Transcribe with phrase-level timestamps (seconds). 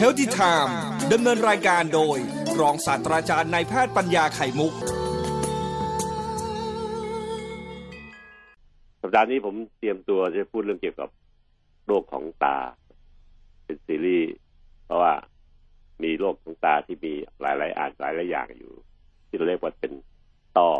[0.00, 0.72] h e a l t h y Time
[1.12, 2.18] ดำเนินรายการโดย
[2.60, 4.72] รองศาสตราจารย์นายแพทย์ปัญญาไข่มุก
[9.02, 11.10] สัปดาห์นี้ผมเตรียมตัวจะพูดเรื่องเกี่ยวกับ
[11.86, 12.58] โรคของตา
[13.64, 14.32] เป็นซีรีส์
[14.84, 15.14] เพราะว่า
[16.02, 18.72] มีโรคของตาที่มีหลายๆอาจหลายๆอย่างอยู่
[19.28, 19.92] ที่เราเรียกว่าเป็น
[20.56, 20.70] ต้อ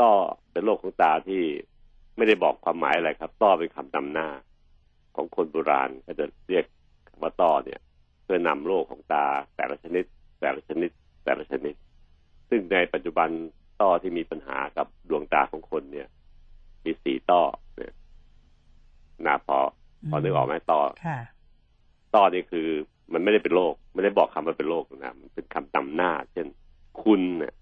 [0.00, 0.12] ต้อ
[0.52, 1.42] เป็นโรคของตาที่
[2.16, 4.28] ไม่ได้บอกความหมายอะไรครับ ต้อเป็นคำนำหน้า
[5.16, 6.66] ของคนโบราณก็จะเรียก
[7.22, 7.80] ว่าต้อเนี่ย
[8.24, 10.04] เพื่อนำโรคของตาแต่ละชนิด
[10.40, 10.90] แต่ละชนิด
[11.24, 11.74] แต่ละชนิด
[12.48, 13.28] ซึ่งในปัจจุบัน
[13.80, 16.08] ต้อที่มีปัญหากับดวงตาของคนเนี่ย
[16.84, 17.42] มีสี่ต้อ
[17.76, 17.92] เนี่ย
[19.26, 19.58] นาพอ
[20.10, 21.18] พอนึกออกไหมต้อค่ะ
[22.14, 22.68] ต้อนี่คือ
[23.12, 26.46] มันไม่ได้เป็นโรคไม่ได้บอกคำว่าเป็นโรคนะมันเป็นคำนำหน้า เช่น
[27.02, 27.54] คุณเนี่ย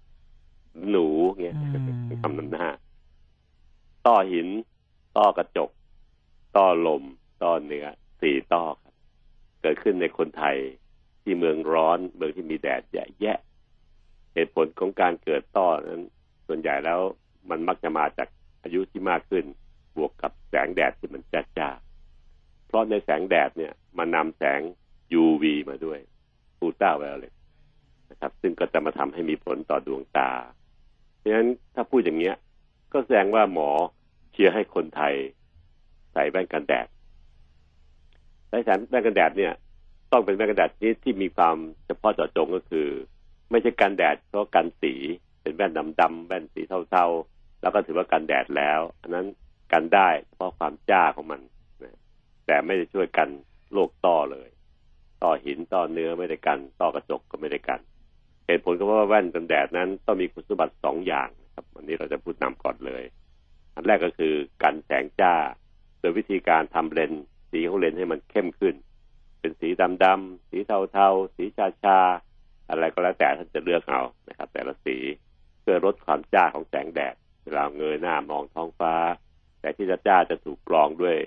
[0.89, 1.07] หนู
[1.41, 1.69] เงี้ยอืม
[2.07, 2.67] เป็นคำนำหน้า
[4.05, 4.47] ต้อหิน
[5.17, 5.69] ต้อกระจก
[6.55, 7.03] ต้อลม
[7.43, 7.85] ต้อเนื้อ
[8.21, 8.88] สี่ต้อครับ
[9.61, 10.57] เกิดขึ้นในคนไทย
[11.23, 13.39] ที่เมืองร้อน เมืองที่มีแดดแย่แยะ
[14.33, 16.03] เหตุผลของการเกิดต้อนั้น
[16.47, 16.99] ส่วนใหญ่แล้ว
[17.49, 18.27] มันมักจะมาจาก
[18.63, 19.45] อายุที่มากขึ้น
[19.95, 21.69] บวกกับแสงแดดที่มันจ้าจ้า
[22.67, 24.61] เพราะในแสงแดดเนี่ย มันนำแสง
[25.21, 25.99] UV มาด้วย
[26.59, 27.33] อูต้าไวโอเลต
[28.09, 30.31] นะครับ ซึ่งก็จะมาทำให้มีผลต่อดวงตา
[31.17, 32.35] เพราะฉะนั้นถ้าพูดอย่างเงี้ย
[32.93, 33.69] ก็แสดงว่าหมอ
[34.31, 35.13] เชียร์ให้คนไทย
[36.13, 36.87] ใส่แว่นกันแดด
[38.49, 38.57] ใส่
[38.89, 39.53] แว่กันแดดเนี่ย
[40.11, 42.87] ต้องเป็นแว่กันแดดที่ที่มีความเฉพาะเจาะจงก็คือ
[43.51, 44.93] ไม่ใช่กันแดดเพราะกันสี
[45.41, 49.25] เป็นแว่นดำๆแว่นสีเทาๆ แล้วก็ถือว่ากันแดดแล้ว อันนั้น
[49.71, 51.41] กันได้เฉพาะความจ้าของมัน
[52.45, 53.29] แต่ไม่ได้ช่วยกัน
[53.73, 54.49] โรคต้อเลย
[55.21, 57.79] ต้อหินต้อเนื้อไม่ได้กันต้อกระจกก็ไม่ได้กัน
[58.45, 63.03] เหตุผลก็เพราะว่าแว่นกันแดดนั้นต้องมีคุณสมบัติสองอย่างครับ วันนี้เราจะพูดนำก่อนเลย
[63.73, 65.33] อันแรกก็คือกันแสงจ้า
[65.99, 68.75] โดยวิธีการทำเลนส์ สีของเลนส์ให้มันเข้มขึ้น
[69.39, 69.69] เป็นสี
[70.03, 71.43] ดำๆสีเทาๆ สี
[71.83, 74.97] ชาๆอะไรก็แล้วแต่ท่านจะเลือกเอานะครับ แต่ละสี
[75.61, 78.93] เพื่อลดความจ้าของแสงแดดเวลาเงยหน้ามองท้องฟ้า
[79.59, 81.17] แต่ที่จะจ้าจะถูกกรองด้วย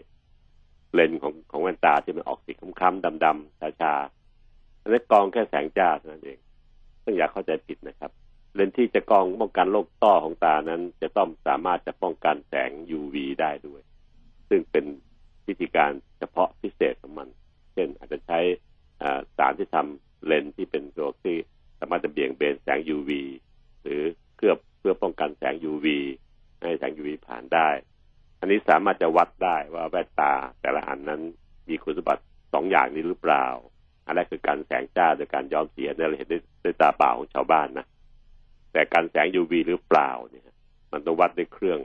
[0.94, 6.38] เลนส์ของของแว่นตาที่มันออกสีคล้ำๆดำๆชาๆอันนี้กรองแค่แสงจ้าเท่านั้นเอง
[7.04, 8.10] ซึ่งอย่าเข้าใจผิดนะครับ
[8.54, 13.82] เลนส์ที่จะกรองป้องกันโรคต้อของตานั้น จะต้องสามารถจะป้องกันแสง UV ได้ด้วย
[14.48, 14.84] ซึ่งเป็น
[15.52, 17.28] วิธีการเฉพาะพิเศษของมัน
[17.74, 18.38] เช่นอาจจะใช้
[19.36, 21.36] สารที่ทำเลนส์ที่เป็นตัวที่
[21.80, 23.10] สามารถจะเบี่ยงเบนแสง UV
[23.82, 24.02] หรือ
[24.36, 25.86] เคลือบเพื่อป้องกันแสง UV
[26.60, 27.68] ให้แสง UV ผ่านได้
[28.40, 31.20] อันนี้สามารถจะวัดได้ว่าแว่นตาแต่ละอันนั้น
[31.68, 32.22] มีคุณสมบัติ
[32.54, 33.46] สองอย่างนี้หรือเปล่า
[34.06, 37.86] อันแรกคือการแสงจ้าโดยการย้อมสีอันนี้เราเห็นได้ด้วยตาเปล่าของชาวบ้านนะ
[38.72, 40.44] แต่การแสง UV หรือเปล่าเนี่ย
[40.92, 41.78] มันต้องวัดด้วยเครื่อง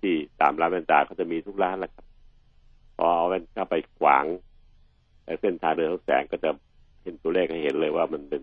[0.00, 2.04] ที่ตามร้านแว่นตาเขาจะมีทุกร้านแหละครับ
[2.96, 4.24] พอเอาแว่นเข้าไปขวาง
[5.40, 6.50] เส้นทางเดินของแสงก็จะ
[7.02, 8.42] เห็นตัวเลขให้เห็นเลยว่ามันเป็น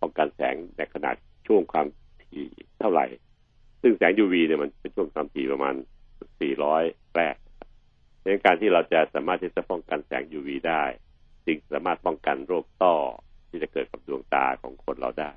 [0.00, 1.16] ป้องกันแสงในขนาด
[1.46, 1.86] ช่วงความ
[2.22, 3.06] ถี่เท่าไหร่
[3.82, 5.74] ซึ่งแสง UV เนี่ยมันเป็นช่วงความถี่ประมาณ
[6.44, 7.36] 400 แรก
[8.22, 10.84] ดังนั้นการที่เราจะสามารถที่จะป้องกันแสง UV ได้
[11.46, 12.94] จึงสามารถป้องกันโรคต้อ
[13.48, 15.30] ที่จะเกิดกับดวงตาของคนเราได้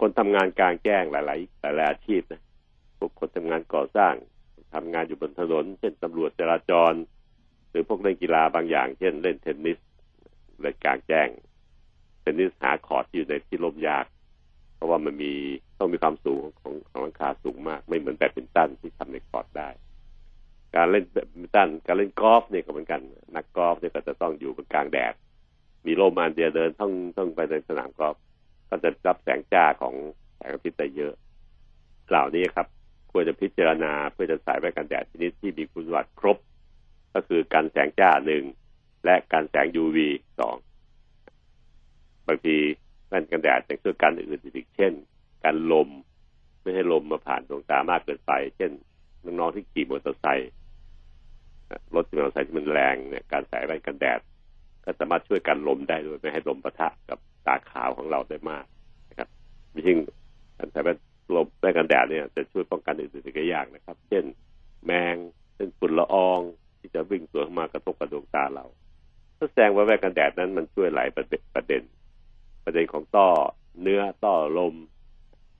[0.00, 1.36] คนทำงานกลางแจ้งหลา
[1.72, 2.42] ย ๆ หลายๆอาชีพนะ
[2.98, 4.14] พวกคนทำงานก่อสร้าง
[4.74, 6.92] ทำงานอยู่บนถนน เช่นตำรวจจราจร
[7.72, 9.78] หรือพวกเล่นกีฬาบางอย่าง เช่นเล่นเทนนิส
[10.60, 11.28] เล่นกลางแจ้ง
[12.20, 14.06] เทนนิสหาคอร์ดที่อยู่ในที่ลมยาก
[14.74, 15.32] เพราะว่ามันมี
[15.78, 19.68] ต้องมีความสูงของของหลังคาสูงมาก ไม่เหมือนแบดมินตันที่ทำในคอร์ตได้
[20.74, 23.00] การเล่นแบดมินตันการเล่นกอล์ฟเนี่ยก็เหมือนกัน
[23.34, 25.14] นักกอล์ฟเนี่ยก็จะต้องอยู่บนกลางแดด
[25.86, 28.16] มีลมอันเดียวเดินท่องท่องไปในสนามกอล์ฟ
[28.68, 29.94] ก็จะรับแสงจ้าของ
[30.36, 31.12] แสงอาทิตย์ได้เยอะ
[32.08, 32.66] เหล่านี้ครับ
[33.12, 36.36] ควรจะพิจารณาเพื่อจะใส่แว่นกันแดดชนิดที่มีคุณสมบัติครบ
[37.14, 38.44] ก็คือการแสงจ้าหนึ่ง
[39.04, 39.98] และการแสง UV
[40.38, 40.56] สอง
[42.26, 42.56] บางที
[43.08, 44.92] แว่นกันแดดยังช่วยกันอื่นอีกเช่น
[45.44, 45.88] การลม
[46.60, 48.70] ไม่ให้ลมมาผ่านดวงตามากเกินไป เช่น
[49.24, 50.50] น้องๆที่ขี่มอเตอร์ไซค์
[51.94, 54.20] รถมอเตอร์ไซค์ที่มันแรงเนี่ยการใส่แว่นกันแดด
[54.84, 58.64] ก็สามารถช่วยกันลมได้ด้วยไม่ให้ลมปะทะกับตาขาวของเราได้มาก
[59.10, 59.28] นะครับ
[59.86, 59.98] ยิ่ง
[60.58, 60.98] การใส่แว่น
[61.36, 64.24] ลมแว่นกันแดดเนี่ยจะช่วยป้องกันอื่นๆอีกหลายอย่างนะครับ เช่น
[64.86, 65.16] แมง
[65.54, 66.40] เช่นฝุ่นละออง
[66.82, 68.64] ที่จะวิ่งสวนเข้ามากระทบกับดวงตาเรา
[69.38, 71.82] ก็แสดงว่าแว่นกันแดดนั้นมันช่วยหลายประเด็นประเด็น
[72.64, 73.28] ประเด็นของต้อ
[73.82, 74.74] เนื้อต้อลม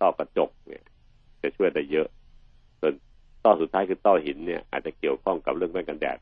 [0.00, 0.84] ต้อกระจกเนี่ย
[1.42, 2.08] จะช่วยได้เยอะ
[2.80, 2.94] ส่วน
[3.44, 6.18] ต้อสุดท้ายคือต้อหินเนี่ย อาจจะเกี่ยวข้องกับเรื่องแว่นกันแดด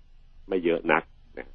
[0.49, 1.02] ไม่เยอะนัก
[1.38, 1.49] นะ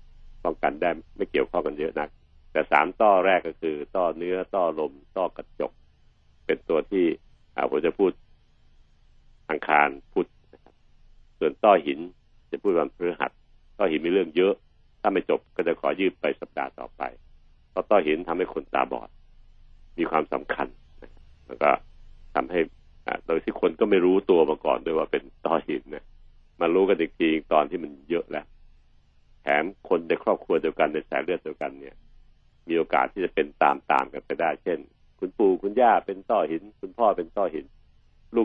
[0.43, 2.09] ป้องกันได้ไม่เกี่ยวข้องกันเยอะนัก
[2.51, 5.71] แต่สามต้อแรกก็คือ ต้อเนื้อต้อลมต้อกระจก
[6.45, 7.05] เป็นตัวที่
[7.69, 8.11] ผมจะพูด
[9.49, 10.29] อังคารพุธ
[11.39, 11.99] ส่วนต้อหิน
[12.55, 13.31] จะพูดวันพฤหัส
[13.77, 14.53] ต้อหินมีเรื่องเยอะ
[15.01, 17.01] ถ้าไม่จบก็จะขอยืดไปสัปดาห์ต่อไป
[17.69, 19.09] เพราะต้อหินทำให้คนตาบอด
[19.97, 20.67] มีความสำคัญ
[21.47, 21.69] แล้วก็
[22.35, 22.59] ทำให้
[23.25, 26.05] โดยที่คนก็ไม่รู้ตัวมาก่อนด้วยว่าเป็นต้อหินนะ
[26.61, 28.45] มารู้กันจริงๆตอนที่มันเยอะแล้ว
[29.41, 31.95] แถมคนในครอบครัวเดียวกันในสายเลือดเดียวกันเนี่ย
[32.67, 34.79] มีโอกาสที่จะเป็นตามตามๆกันไปได้ เช่น
[35.19, 37.65] คุณปู่คุณย่าเป็นต้อหิน คุณพ่อเป็นต้อหิน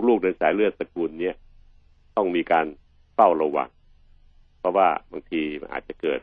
[0.08, 1.34] ลูกๆในสายเลือดตระกูลเนี้ย
[2.16, 2.66] ต้องมีการ
[3.14, 3.68] เฝ้าระวัง
[4.60, 6.20] เพราะว่าบางทีมันอาจจะเกิด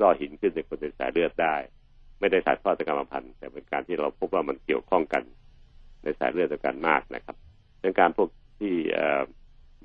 [0.00, 1.56] ต้อหินขึ้นในคนในสายเลือดได้
[2.20, 5.22] ไม่ได้ถ่ายทอดจากกรรมพันธุ์แต่เป็นการที่เราพบว่ามันเกี่ยวข้องกัน
[6.02, 7.36] ในสายเลือดเดียวกันมากนะครับ
[7.82, 8.28] ดังการพวก
[8.60, 8.74] ที่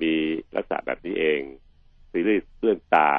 [0.01, 0.13] มี
[0.55, 1.41] ลักษณะแบบนี้เอง
[2.11, 3.09] ซีรีส์เรื่องตา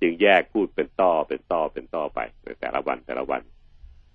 [0.00, 3.42] จึงแยกพูดเป็นต่อเป็นต่อเป็นต่อไปในแต่ละวันแต่ละวัน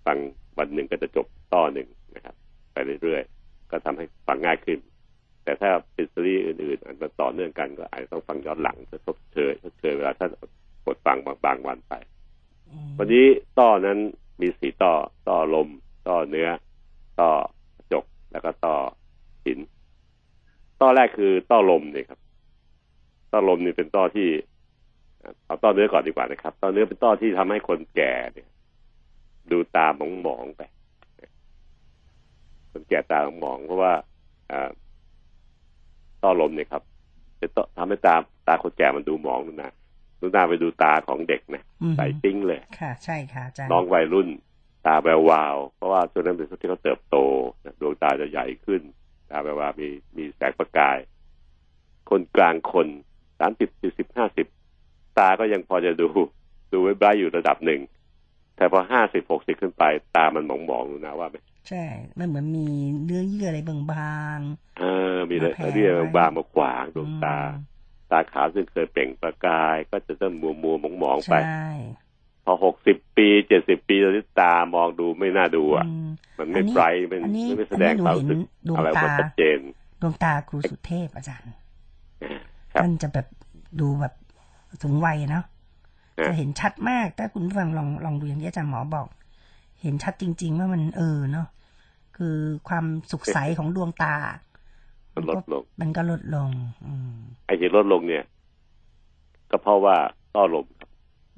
[0.06, 0.18] ฟัง
[0.58, 2.36] วันหนึ่งก็จะจบต่อหนึ่งนะครับ
[2.72, 4.80] ไปเรื่อยๆ ก็ทำให้ฟังง่ายขึ้น
[5.44, 10.28] แต่ถ้าเป็นซีรีส์อื่นๆอันมันต่อเนื่องกันก็อาจจะต้องฟังย้อนหลังจะทบเชยทบเชยเวลาถ้า
[10.86, 11.94] กดฟังบางบางวันไป
[12.70, 13.26] อืมวันนี้
[13.60, 14.00] ต่อนั้น
[14.42, 14.94] มีสีต่อ
[15.30, 15.70] ต่อลม
[16.10, 16.50] ต่อเนื้อ
[17.22, 17.32] ต่อ
[17.76, 18.76] กระจกแล้วก็ต่อ
[19.46, 19.60] หิน
[20.82, 22.20] ต่อแรกคือต่อลมเนี่ยครับ
[23.32, 24.28] ต่อลมนี่เป็นต่อที่
[25.46, 28.50] เอาต่อเนื้อก่อนดีกว่านะครับต่อเนื้อเป็นต่อที่ทำให้คนแก่เนี่ย
[29.52, 30.62] ดูตาหมองๆไป
[32.72, 33.94] คนแก่ตาหมองๆเพราะว่า
[34.52, 34.70] อ่า
[36.24, 36.84] ต่อลมเนี่ยครับ
[37.40, 38.16] จะต่อทำให้ตา
[38.48, 39.72] ตาคนแก่มันดูหมองนู่นนะ
[40.20, 44.28] นู่นนาไปดูตาของเด็กนะอืมใสปิ้งเลย ค่ะ ใช่ค่ะอาจารย์น้องวัยรุ่น
[44.86, 47.18] ตาแวววาว เพราะว่าช่วงนั้นเป็นช่วงที่เขาเติบโต
[47.64, 48.82] นะดวงตาจะใหญ่ขึ้น
[49.32, 49.88] ตาแวววาวมี
[50.18, 50.98] มีแสงประกาย
[52.10, 52.88] คนกลางคน
[53.40, 54.48] สามสิบสี่สิบห้าสิบ
[55.20, 56.08] ตาก็ยังพอจะดู
[56.72, 57.82] ดูไว้บ้าอยู่ระดับหนึ่ง
[58.56, 59.84] แต่พอห้าสิบหกสิบขึ้นไป
[60.16, 61.38] ตามันหมองๆดูนะว่าไหม
[61.70, 61.84] ใช่
[62.20, 62.68] มันเหมือนมี
[63.04, 63.76] เนื้อเยื่ออะไรบา
[64.38, 64.40] ง
[64.80, 67.38] เออมีเลยมาแผ่เรียกไว้บางมาขวางๆดวงอืมตา
[68.12, 71.70] ตาขาวซึ่งเคยเปล่งประกาย ก็จะเริ่มมัวมัวๆหมองๆไปใช่
[72.46, 76.08] พอหกสิบปีเจ็ดสิบปีตอนนี้ตามองดูไม่น่าดูอะอืม
[76.38, 79.60] มันไม่อันนี้ไบรท์มันอันนี้ไม่แสดงอันนี้ความหนูรู้สึกเห็นดวงอะไรตามาชัดเจน
[80.02, 81.52] ดวงตาครูสุเทพอาจารย์
[82.74, 83.28] ครับมันจะแบบ
[83.80, 84.14] ดูแบบ
[84.82, 85.46] สูงวัยเนาะ
[86.20, 89.08] อ่าจะเห็นชัดมาก ถ้าคุณผู้ฟังลองลองดูอย่างที่อาจารย์หมอบอก
[89.84, 91.48] เห็นชัดจริง ๆ ว่ามันเออเนาะ
[92.18, 92.36] คือ
[92.68, 94.16] ความสุขใสของดวงตา
[95.16, 96.50] มันลดลง มันก็ลดลง
[96.86, 97.16] อืม
[97.46, 98.26] ไอ้ที่ลดลงเนี่ย
[99.52, 99.96] ก็เพราะว่า
[100.36, 100.90] ต้อลมครับ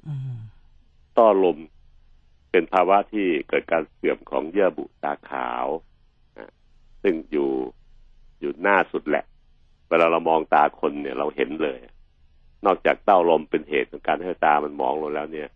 [0.08, 0.36] อืม
[1.18, 1.58] ต้อลม
[2.50, 5.66] เป็นภาวะที่เกิดการเสื่อมของเยื่อบุตาขาว
[6.38, 6.52] นะ
[7.02, 7.50] ซึ่งอยู่
[8.40, 9.24] อยู่หน้าสุดแหละ
[9.88, 11.78] เวลาเรามองตาคนเนี่ย เราเห็นเลย
[12.66, 15.48] นอกจากเต้าลมเป็นเหตุของการให้ตามันมองลงแล้วเนี่ย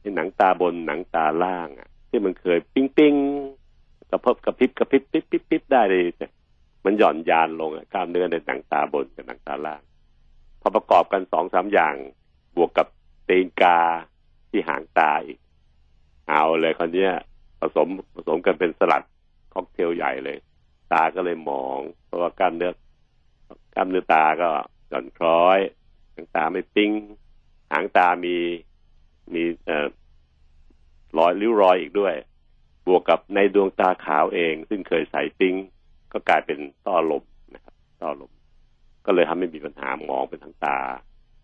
[0.00, 3.14] ไอ้หนังตาบนหนังตาล่างอะ ที่มันเคยปิ้งปิ้ง
[4.10, 6.32] กระพบกระพริบกระพริบปิ๊บปิ๊บปิ๊บได้เลยเนี่ย
[6.84, 9.82] มันหย่อนยานลงอะกล้ามเนื้อในหนังตาบนกับหนังตาล่าง
[10.60, 11.94] พอประกอบกันสองสามอย่าง
[12.56, 12.86] บวกกับ
[13.28, 13.78] ตีนกา
[14.50, 15.38] ที่หางตาอีก
[16.28, 17.12] เอาเลยคนเนี้ย
[17.60, 19.02] ผสมผสมกันเป็นสลัด
[19.52, 20.38] ค็อกเทลใหญ่เลย
[20.92, 22.72] ตาก็เลยมอง เพราะว่ากล้ามเนื้อ
[23.74, 24.50] กล้ามเนื้อตาก็
[24.88, 25.58] หย่อนคล้อย
[26.14, 26.92] หางตาไม่ปิ้ง
[27.72, 28.36] หางตามี
[29.34, 29.86] มีเอ่อ
[31.18, 32.14] รอยริ้วรอยอีกด้วย
[32.86, 35.54] บวกกับในดวงตาขาวเอง ซึ่งเคยใสปิ้ง
[36.12, 37.24] ก็กลายเป็นต้อลม
[37.54, 38.32] นะครับ ต้อลม
[39.06, 40.78] ก็เลยทำให้มีปัญหามองเป็นทั้งตา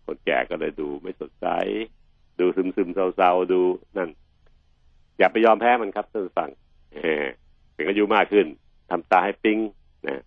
[0.05, 1.47] คนแก่ก็เลยดูไม่สดใส
[2.39, 3.61] ดูซึมซึมเศร้าๆดู
[3.97, 4.09] นั่น
[5.17, 6.49] อย่าไปยอมแพ้มันครับท่านผู้ฟัง
[7.75, 8.45] ถึงอายุมากขึ้น
[8.89, 9.59] ทำตาให้ปิ้ง
[10.07, 10.23] นะ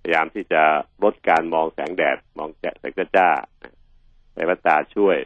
[0.00, 0.62] พยายามที่จะ
[1.02, 5.16] ลดการมองแสงแดด มองแสงจ้าๆใส่แว่นตาช่วย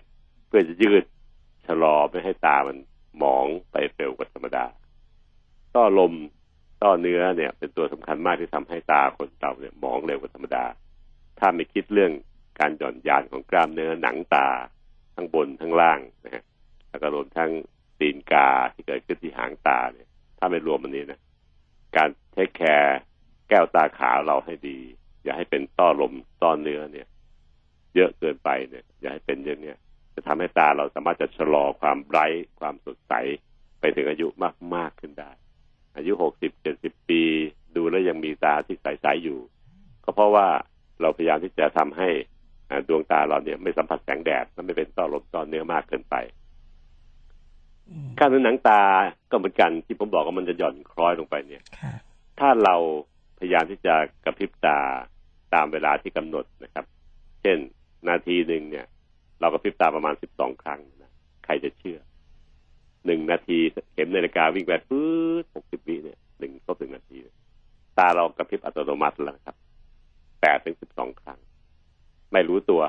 [0.47, 1.05] เพื่อจะยืด
[1.67, 2.77] ชะลอไม่ให้ตามัน
[3.19, 4.65] หมองไปเร็วกว่าธรรมดา
[5.75, 6.15] ต้อลม
[6.83, 10.65] ต้อเนื้อเนี่ย เป็นตัวสำคัญมากที่ทำให้ตาคนเราเนี่ยหมองเร็วกว่าธรรมดา
[11.39, 12.13] ถ้าไม่คิดเรื่อง
[12.59, 14.49] การหย่อนยานของกล้ามเนื้อหนังตา
[15.15, 16.45] ทั้งบนทั้งล่างนะฮะ
[16.89, 17.51] แล้วก็รวมทั้ง
[18.01, 20.09] ตีนกาที่เกิดขึ้นที่หางตาเนี่ย
[20.39, 21.21] ถ้าไม่รวมมันนี้นะ
[21.97, 22.99] การเทคแคร์
[23.49, 24.79] แก้วตาขาวเราให้ดี
[25.25, 27.07] อย่าให้เป็นต้อลมต้อเนื้อเนี่ย
[27.95, 29.77] เยอะเกินไปเนี่ย อย่าให้เป็นอย่างเนี้ย
[30.19, 32.27] จะทำให้ตาเราสามารถจะชะลอความไร้
[32.61, 33.13] ความสดใส
[33.81, 34.27] ไปถึงอายุ
[34.75, 35.31] มากๆขึ้นได้
[35.97, 37.23] อายุหกสิบเจ็ดสิบปี
[37.77, 39.39] ดูแล้วยังมีตาที่ใสๆอยู่
[40.05, 40.47] ก็เพราะว่า
[41.01, 42.09] เราพยายามที่จะทำให้
[42.71, 46.15] อ่าดวงตาเราเนี่ยไม่สัมผัสแสงแดดและไม่เป็นต้อลมต้อเนื้อมากเกินไป
[47.91, 48.83] อืมกล้ามเนื้อหนังตา
[49.31, 51.93] ก็เหมือนกันที่ผมบอกว่ามันจะหย่อนคล้อยลงไปเนี่ยค่ะ
[52.41, 52.77] ถ้าเรา
[53.39, 53.95] พยายามที่จะ
[54.25, 54.79] กระพริบตา
[55.55, 56.85] ตามเวลาที่กำหนดนะครับ
[57.43, 57.59] เช่น
[58.09, 58.87] นาทีหนึ่งเนี่ย
[59.41, 61.13] เรากระพริบตาประมาณสิบสองครั้งนะ
[61.45, 61.99] ใครจะเชื่อ
[63.07, 63.59] หนึ่งนาที
[63.93, 65.07] เข็มนาฬิกาวิ่งไปปื๊
[65.43, 67.19] ดหกสิบวิเนี่ยหนึ่งครบหนึ่งนาที
[67.99, 69.57] ตาเรากระพริบอัตโนมัติแล้วครับ
[70.41, 71.39] แปดถึงสิบสองครั้ง
[72.33, 72.83] ไม่รู้ตัว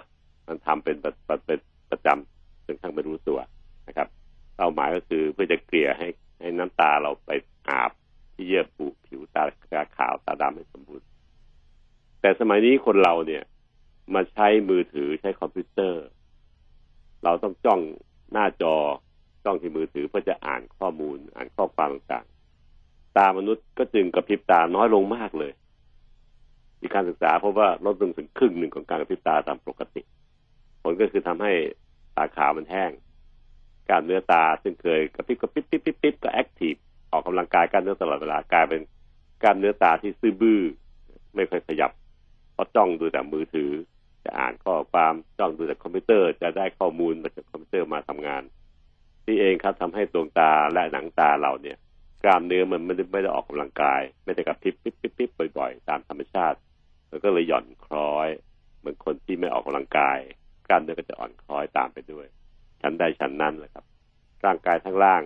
[0.48, 1.14] มันทำเป็นประ
[1.46, 1.60] เป็น
[1.92, 3.40] ประจำจนทั้งไม่รู้ตัว
[3.88, 4.08] นะครับ
[4.56, 6.08] เป้าหมายก็คือเพื่อจะเกลี่ยให้
[6.40, 7.30] ให้น้ำตาเราไป
[7.70, 7.92] อาบ
[8.34, 11.08] ที่เยื่อบุผิวตาตาขาวตาดำให้สมบูรณ์
[12.22, 13.44] แต่สมัยนี้คนเราเนี่ย
[14.14, 16.04] มาใช้มือถือใช้คอมพิวเตอร์
[17.24, 17.82] เราต้องจ้อง
[18.32, 18.76] หน้าจอ
[19.46, 25.52] จ้องที่มือถือเพื่อจะอ่านข้อมูล อ่านข้อความต่างๆ ตามนุษย์ก็จึงกระพริบตาน้อยลงมากเลย
[26.82, 30.02] มีการศึกษาพบว่าลดลงถึงครึ่งหนึ่งของการกระพริบตาตามปกติ
[30.84, 31.54] ผลก็คือทำให้
[32.16, 32.92] ตาขาวมันแห้ง
[33.88, 36.74] กล้ามเนื้อตาซึ่งเคยกระพริบกระพริบปิ๊บปิ๊บปิ๊บก็แอคทีฟ
[37.12, 38.82] ออกกำลังกายกล้ามเนื้อตลอดเวลากลายเป็น
[39.44, 40.62] กล้ามเนื้อตาที่ซื่อบื้อ
[41.36, 41.92] ไม่ค่อยขยับ
[42.54, 43.70] เพราะจ้องดูแต่มือถือ
[44.30, 48.44] จะอ่านข้อความจ้องดูแต่คอมพิวเตอร์ จะได้ข้อมูลมาจากคอมพิวเตอร์มาทำงาน
[49.26, 51.78] ที่เองครับทำให้ดวงตาและหนังตาเราเนี่ย
[52.24, 56.58] กล้ามเนื้อมันไม่ได้ไม่ได้ออกกำลังกาย ไม่ได้กระพริบปิ๊บปิ๊บปิ๊บบ่อย ๆ ตามธรรมชาติ
[57.10, 58.30] มันก็เลยหย่อนคล้อย
[58.80, 60.20] เหมือนคนที่ไม่ออกกำลังกาย
[60.68, 62.26] กล้ามเนื้อก็จะอ่อนคล้อยตามไปด้วย
[62.82, 63.86] ชั้นใดชั้นนั้นแหละครับ
[64.46, 65.22] ร่างกายทั้งล่าง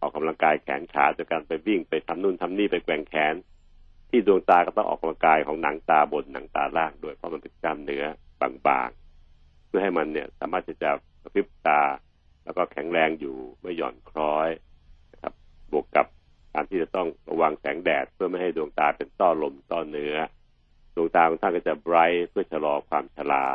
[0.00, 3.34] ออกกำลังกายแขนขาจากการไปวิ่งไปทำนู่นทำนี่ไปแกว่งแขน
[4.10, 8.04] ที่ดวงตาก็ต้องออกกำลังกายของหนังตาบนหนังตาล่างด้วยเพราะมันเป็นกล้ามเนื้อ
[8.40, 10.90] บางๆ เพื่อให้มันเนี่ยสามารถที่จะ
[11.22, 11.82] กระพริบตา
[12.44, 14.48] แล้วก็แข็งแรงอยู่ไม่หย่อนคล้อย
[15.12, 15.32] นะครับ
[15.72, 16.06] บวกกับ
[16.52, 20.16] การที่จะต้องระวังแสงแดดเพื่อไม่ให้ดวงตาเป็นต้อลมต้อเนื้อ
[20.94, 23.46] ดวงตาของท่านก็จะไบรท์เพื่อชะลอความชรา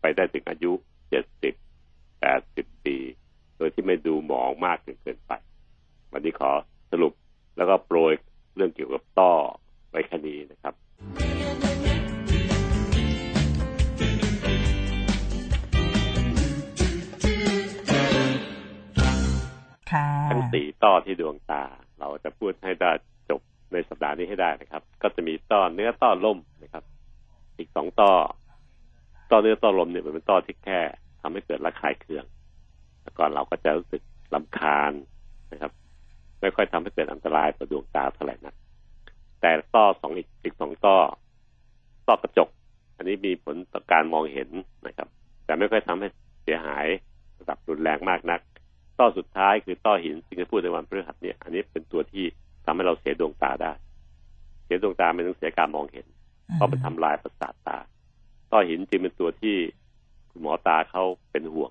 [0.00, 0.72] ไปได้ถึงอายุ
[1.10, 1.54] เจ็ดสิบ
[2.20, 2.96] แปดสิบปี
[3.56, 5.32] โดยที่ไม่ดูหมองมากจนเกินไป
[6.12, 6.50] วันนี้ขอ
[6.92, 7.12] สรุป
[7.56, 8.12] แล้วก็โปรย
[8.56, 9.32] เรื่องเกี่ยวกับต้อ
[9.90, 10.74] ไว้แค่นี้นะครับ
[20.30, 21.62] ทั้งสี่ต้อที่ดวงตา
[21.98, 22.90] เราจะพูดให้ได้
[23.30, 23.40] จบ
[23.72, 26.84] ในสัปดาห์นี้ให้ได้นะครับ ก็จะมีต้อเนื้อต้อลมนะครับ
[27.58, 28.12] อีกสองต้อ
[29.30, 30.80] ต้อเนื้อต้อลมเนี่ยมันเป็นต้อที่แค่
[31.20, 32.24] ทำให้เกิดระคายเคือง
[33.02, 34.02] แต่ก่อนเราก็จะรู้สึก
[34.34, 34.92] ลำคาญ
[35.52, 35.72] นะครับ
[36.40, 38.54] ไม่ค่อยทำให้เกิดอันตรายต่อดวงตาเท่าไหร่นัก
[39.40, 40.96] แต่ต้อสองอีกอีกสองต้อ
[42.08, 42.48] ต้อกระจก
[42.96, 44.48] อันนี้มีผลต่อการมองเห็น
[44.86, 45.08] นะครับ
[45.44, 46.08] แต่ไม่ค่อยทำให้
[46.42, 46.86] เสียหาย
[47.38, 48.40] ระดับรุนแรงมากนัก
[48.98, 52.24] ต้อสุดท้ายคือต้อหินซึ่งจะพูดในวันพฤหัสเนี่ย อันนี้เป็นตัวที่
[52.64, 53.72] ทำให้เราเสียดวงตาได้
[54.64, 56.06] เสียดวงตาไม่ต้องเสียการมองเห็น
[56.54, 57.78] เพราะมันทำลายประสาทตา
[58.52, 59.56] ต้อหินจึงเป็นตัวที่
[60.30, 61.70] คุณหมอตาเขาเป็นห่วง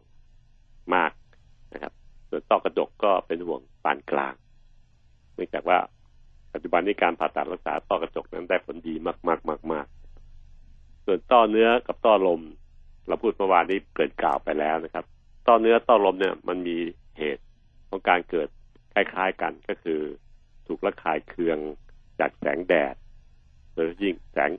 [0.96, 1.12] มาก
[1.74, 1.94] นะครับ
[2.30, 4.34] ส่วนต้อกระจกก็เป็นห่วงปานกลาง
[5.36, 5.78] เนื่องจากว่า
[6.54, 9.86] ปัจจุบันนี้การผ่าตัดรักษาต้อกระจกนั้นได้ผลดีมากมากมากมาก
[11.06, 12.42] ส่วนต้อเนื้อกับต้อลม
[13.08, 15.06] เราพูดเมื่อวานนี้เกริดกล่าวไปแล้วนะครับ
[15.48, 16.78] ต้อเนื้อต้อลมเนี่ยมันมี
[17.18, 17.44] เหตุ
[17.90, 18.50] ของการเกิด
[18.94, 20.02] คล้ายๆกันก็คือ
[20.68, 21.58] ถูกระคายเคือง
[22.20, 22.96] จากแสงแดด
[23.74, 24.52] โดยยิ่งแสง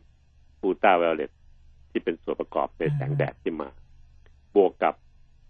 [0.61, 1.31] อูตราไวโอเลต
[1.91, 3.69] ที่เป็นส่วนประกอบในแสงแดดที่มา
[4.55, 4.95] บวกกับ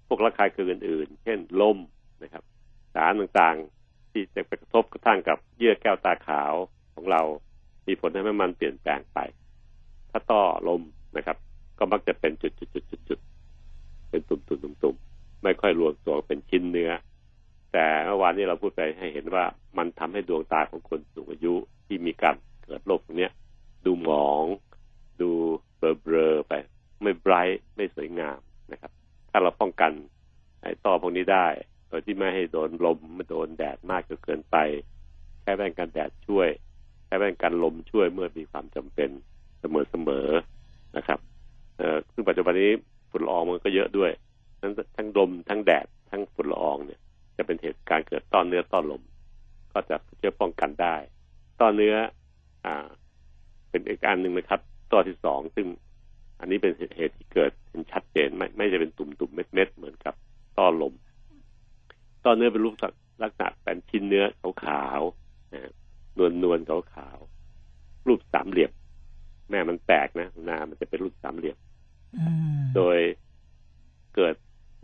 [0.07, 1.79] พวกระคายเคืองอื่นๆ เช่นลม
[2.23, 2.45] นะครับ
[2.95, 6.53] สารต่างๆที่จะไปกระทบกระทั่งกับเยื่อแก้วตาขาว
[6.95, 7.23] ของเรา
[7.87, 9.19] มีผลทำให้มันเปลี่ยนแปลงไป
[10.11, 10.83] ถ้าต้อลม
[11.17, 11.37] นะครับ
[11.79, 12.49] ก็มักจะเป็นจุ
[13.19, 14.39] ดๆๆๆเป็นตุ่
[14.95, 16.93] มๆๆๆ ไม่ค่อยรวมตัวเป็นชิ้นเนื้อ
[17.73, 19.45] แต่เมื่อวานนี้เราพูดไปให้เห็นว่า
[19.78, 21.55] มันทำให้ดวงตาของคนสูงอายุ
[21.87, 23.33] ที่มีการเกิดโรคตรงเนี้ย
[23.85, 24.45] ดูหมอง
[25.21, 25.31] ดู
[25.78, 26.52] เบลอๆไป
[27.02, 28.38] ไม่ไบรท์ไม่สวยงาม
[28.73, 28.93] นะครับ
[29.31, 29.93] ถ้าเราป้องกัน
[30.62, 31.47] ไอ้ต้อพวกนี้ได้
[31.88, 34.57] โดยที่ไม่ให้โดนลมไม่โดนแดดมากจนเกินไป
[35.43, 36.49] ใช้แว่นกันแดดช่วย
[37.07, 39.11] ใช้แว่นกันลมช่วยเมื่อมีความจำเป็น
[39.61, 41.19] เสมอๆนะครับ
[41.76, 42.71] เอ่อซึ่งปัจจุบันนี้
[43.11, 44.11] ฝุ่นละอองมันก็เยอะด้วย
[44.66, 47.00] ทั้งทั้งลมทั้งแดดทั้งฝุ่นละอองเนี่ย
[47.37, 49.02] จะเป็นเหตุการณ์เกิดต้อเนื้อต้อลม
[49.73, 50.96] ก็จะช่วยป้องกันได้
[51.61, 51.94] ต้อเนื้อ
[52.64, 52.87] อ่า
[53.70, 54.61] เป็นอีกการหนึ่งนะครับ
[54.92, 55.66] ต้อที่สองซึ่ง
[56.40, 60.14] อันนี้เป็นเหตุที่เกิดเป็นชัดเจนไม่ไม่จะเป็นตุ่มตุ่มเม็ดเม็ดๆเหมือนกับ
[60.58, 60.94] ต้อลม
[62.25, 62.75] ต้อเนื้อเป็นรูป
[63.23, 64.25] ลักษณะเป็นชิ้นเนื้อ
[64.64, 65.73] ขาวๆนะ
[66.18, 68.73] นวลนวลๆขาวๆรูปสามเหลี่ยม
[69.50, 71.56] แม่มันแปลกนะหนามันจะเป็นรูปสามเหลี่ยม
[72.16, 72.25] อื
[72.58, 72.99] มโดย
[74.14, 74.35] เกิด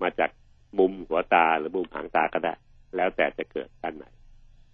[0.03, 0.31] มาจาก
[0.79, 2.55] มุมหัวตาหรือมุมหางตาก็ได้
[2.97, 4.05] แล้วแต่จะเกิดด้านไหน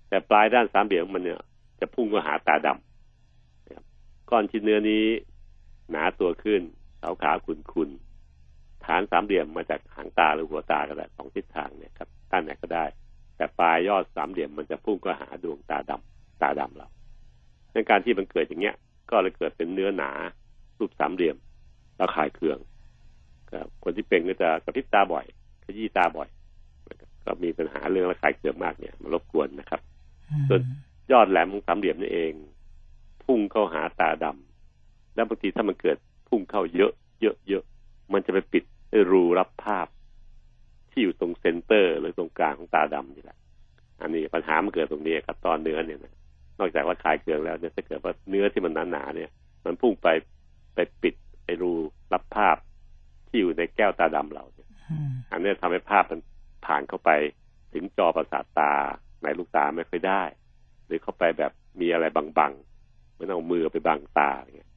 [0.09, 1.41] แต่ปลายด้านสามเหลี่ยมมันเนี่ย
[1.81, 3.85] จะพุ่งมาหาตาดำนะครับ
[4.31, 5.05] ก้อนชิ้นเนื้อนี้
[5.91, 6.63] หนาตัวขึ้น
[7.03, 12.85] ขาวขาวขุนขุนๆฐานสามเหลี่ยมมาจากหางตาหรือหัวตาก็ได้สองทิศทางเนี่ยครับด้านไหนก็ได้
[13.37, 16.89] แต่ปลายยอดสามเหลี่ยมมันจะพุ่งก็หาดวงตาดำตาดำเรา
[17.73, 18.77] ในการที่มันเกิดอย่างเงี้ย
[19.11, 20.11] ก็เลยเกิดเป็นเนื้อหนา
[20.79, 21.37] รูปสามเหลี่ยม
[22.01, 22.59] ระคายเคือง
[23.53, 25.25] ครับคนที่เป็นก็จะกระพริบตาบ่อย
[25.65, 26.29] ขยี้ตาบ่อย
[26.91, 29.81] นะครับก็มีปัญหาเรื่องระคายเคืองมากเนี่ยมันรบกวนนะครับ
[30.49, 30.61] ส่วน
[31.13, 32.33] ยอดแหลมของสามเหลี่ยมนี่เอง
[33.25, 35.97] พุ่งเข้าหาตาดำแล้วบางทีถ้ามันเกิด
[36.29, 37.63] พุ่งเข้าเยอะ เยอะเยอะ
[38.13, 39.87] มันจะไปปิดไอ้รูรับภาพ
[40.91, 43.39] ที่อยู่ตรงเซนเตอร์หรือตรงกลางของตาดำนี่แหละ
[44.01, 46.15] อันนี้ปัญหามันเกิดตรงนี้ครับ ตอนเนื้อเนี่ยนะ
[46.59, 49.31] นอกจากว่าคลายเคืองแล้วเนี่ยถ้าเกิดว่าเนื้อที่มันหนาๆเนี่ย
[49.65, 50.09] มันพุ่งไป
[50.75, 51.15] ไปปิด
[51.45, 51.73] ไปรู
[52.13, 52.57] รับภาพ
[53.29, 56.21] ที่อยู่ในแก้วตาดำเราเนี่ยอืมอันนี้ทำให้ภาพมัน
[56.67, 57.11] ผ่านเข้าไป
[57.73, 58.73] ถึงจอประสาทตา
[59.23, 60.23] ในลูกตาไม่ค่อยได้
[60.87, 64.71] หรือเข้าไปแบบมีอะไรบังๆเหมือนเอามือไปบังตาอย่างเงี้ย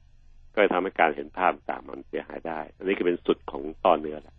[0.54, 4.36] ก็จะทำให้การเห็นภาพต่างมันเสียหายได้ อันนี้ก็เป็นสุดของต้อเนื้อแหละ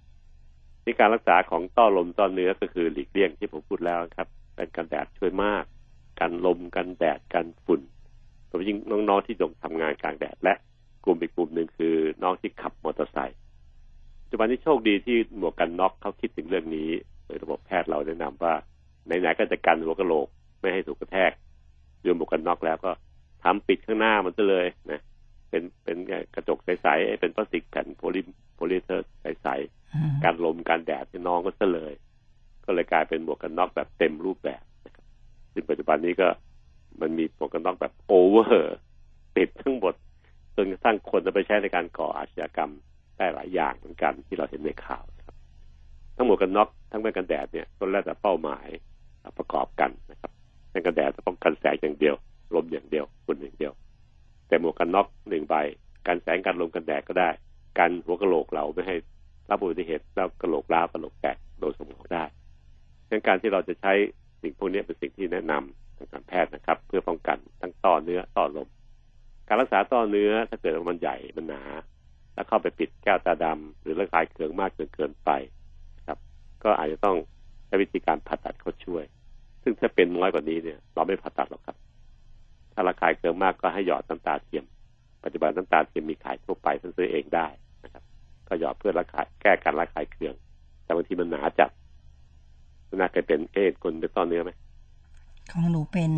[0.85, 5.63] นี่การรักษาของต้อลมต้อเนื้อก็คือหลีกเลี่ยงที่ผมพูดแล้วครับเป็นกันแดดช่วยมาก
[6.19, 7.81] กันลมกันแดดกันฝุ่น
[8.47, 8.77] โดยเฉพาะยิ่ง
[9.09, 10.53] น้องๆที่ต้องทำงานกลางแดดและ
[11.03, 13.52] กลุ่มอีกกลุ่มหนึ่งคือน้องที่ขับมอเตอร์ไซค์ปั
[14.33, 16.89] จจุบันนี้โชคดีที่หมวกกันน็อกเขาคิดถึงเรื่องนี้
[17.25, 18.53] โดยระบบแพทย์เราแนะนำว่า
[19.05, 20.27] ไหนๆก็จะกันหัวกะโหลก
[20.59, 21.31] ไม่ให้ถูกกระแทก
[22.03, 22.91] ด้วยหมวกกันน็อกแล้วก็
[23.43, 25.01] ทำปิดข้างหน้ามันซะเลยนะ
[25.49, 25.97] เป็นเป็น
[26.35, 28.21] กระจกใสๆเป็นพลาสติกแผ่นโพลิ
[28.55, 31.93] โพลิเมอร์ใสๆอืมกันลมกันแดดให้น้องก็ซะเลย
[32.65, 35.05] ก็เลยกลายเป็นหมวกกันน็อกแบบเต็มรูปแบบนะครับ
[35.53, 36.27] ซึ่งปัจจุบันนี้ก็
[37.01, 39.93] มันมีหมวกกันน็อกแบบ cover ปิดทั้งหมด
[40.55, 42.71] จนกระทั่งคนจะไปใช้ในการก่ออาชญากรรม
[43.17, 45.35] ได้หลายอย่างเหมือนกันที่เราเห็นในข่าวนะครับ
[46.15, 48.67] ทั้งหมวกกันน็อกทั้งแว่นกันแดดเนี่ยก็แล้วแต่เป้าหมาย
[49.37, 50.31] ประกอบกันนะครับ
[50.69, 52.15] แว่นกันแดดจะป้องกันแสงอย่างเดียว
[52.55, 53.73] ลมอย่างเดียวฝุ่นอย่างเดียว
[54.47, 55.55] แต่หมวกกันน็อกหนึ่งใบ
[56.07, 57.29] กันแสงกันลมกันแดดก็ได้
[57.79, 58.95] กันหัวกระโหลกเราไม่ให้
[59.49, 62.23] รับอุบัติเหตุแล้วกระโหลกล้าวกะโหลกแตกโดนสมองได้
[63.09, 63.93] ดังการที่เราจะใช้
[64.41, 68.67] สิ่งพวกนี้เป็นสิ่งที่แนะนำทางการแพทย์นะครับ เพื่อป้องกันทั้งต้อเนื้อต้อลม
[69.47, 71.61] การรักษาต้อเนื้อถ้าเกิดมันใหญ่มันหนา
[72.33, 75.29] แล้วเข้าไปปิดแก้วตาดำหรือระคายเคืองมากจนเกินไป
[75.97, 76.17] นะครับ
[76.63, 77.17] ก็อาจจะต้อง
[77.65, 79.03] ใช้วิธีการผ่าตัดเข้าช่วย
[79.63, 81.77] ซึ่งถ้าเป็นน้อยกว่านี้เนี่ย เราไม่ผ่าตัดหรอกครับ
[82.73, 84.65] ถ้าระคายเคืองมากก็ให้หยอดน้ำตาเทียม
[85.23, 87.47] ปัจจุบันน้ำตาเทียมมีขายทั่วไปท่านซื้อเองได้
[87.83, 88.03] นะครับ
[88.47, 90.33] ก็หยอดเพื่อระคายแก้การระคายเคือง
[90.83, 91.71] แต่บางทีมันหนาจัด
[92.95, 94.51] น่าเคยเป็นเอดคนเป็นต้อเนื้อไหม
[95.51, 96.11] ของหนูเป็น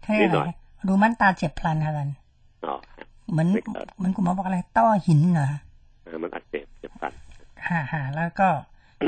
[0.00, 2.08] เขาเรียกนิดหน่อะไรอยรูมันตาเจ็บพลันค่ะกัน
[2.66, 2.74] อ๋อ
[3.32, 5.48] เหมือนไม่ครับเหมือนคุณหมอบอกอะไร ต้อหินเหรอ
[6.04, 7.12] เออมันอักเสบเจ็บฟัน
[7.68, 8.48] ฮ่าฮ่าแล้วก็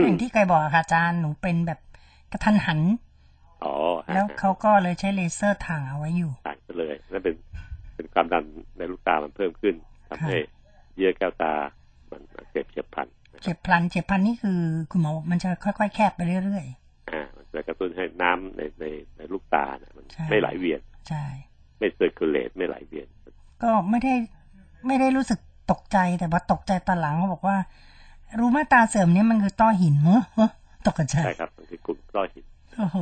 [0.03, 1.81] อย่างที่เคยบอกอะค่ะอาจารย์หนูเป็นแบบ
[2.33, 2.81] กระทันหัน
[3.65, 3.75] อ๋อ
[4.07, 7.35] ฮะแล้วเขาก็เลยใช้เลเซอร์ถ่างเอาไว้อยู่ต่างกันเลยนั่นเป็น
[7.95, 8.45] เป็นความดัน
[8.79, 9.75] ในลูกตามันเพิ่มขึ้น
[10.09, 10.37] ทำให้
[10.97, 11.55] เยื่อแก้วตา
[12.11, 13.09] มันอักเสบเฉียบพลัน
[13.43, 14.61] เจ็บพลันเจ็บพลันนี่คือ
[14.91, 16.67] คุณหมอบอกมันจะค่อยๆ แคบไปเรื่อย
[17.11, 18.85] อ่ามันจะกระตุ้นให้น้ำในใน
[19.17, 21.25] ในลูกตาเนี่ยมันใช่ไม่ไหลเวียนๆใช่
[21.79, 23.09] ไม่เซอร์คูลเลตไม่ไหลเวียน
[23.65, 24.15] ก็ไม่ได้
[24.87, 25.39] ไม่ได้รู้สึก
[25.71, 27.57] ตกใจแต่ว่าตกใจตอนหลังเขาบอกว่า
[28.39, 30.51] รูมาตาเสื่อมเนี่ยมันคือต้อหินเฮ้อเฮ้อ
[30.87, 32.45] ตกใจใช่ครับบางทีกลุ่มต้อหิน
[32.77, 32.99] โอ้โห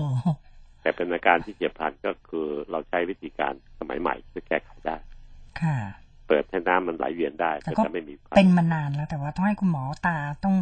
[0.82, 4.96] แต่เป็นอาการที่เฉียบพลันก็คือเราใช้วิธีการสมัยใหม่เพื่อแก้ไขได้
[5.60, 5.76] ค่ะ
[6.28, 10.54] เปิดให้น้ำมันไหลเวียนได้แต่ก็ก็จะไม่มีเป็นมานานแล้วแต่ว่าต้องให้คุณหมอตาต้อง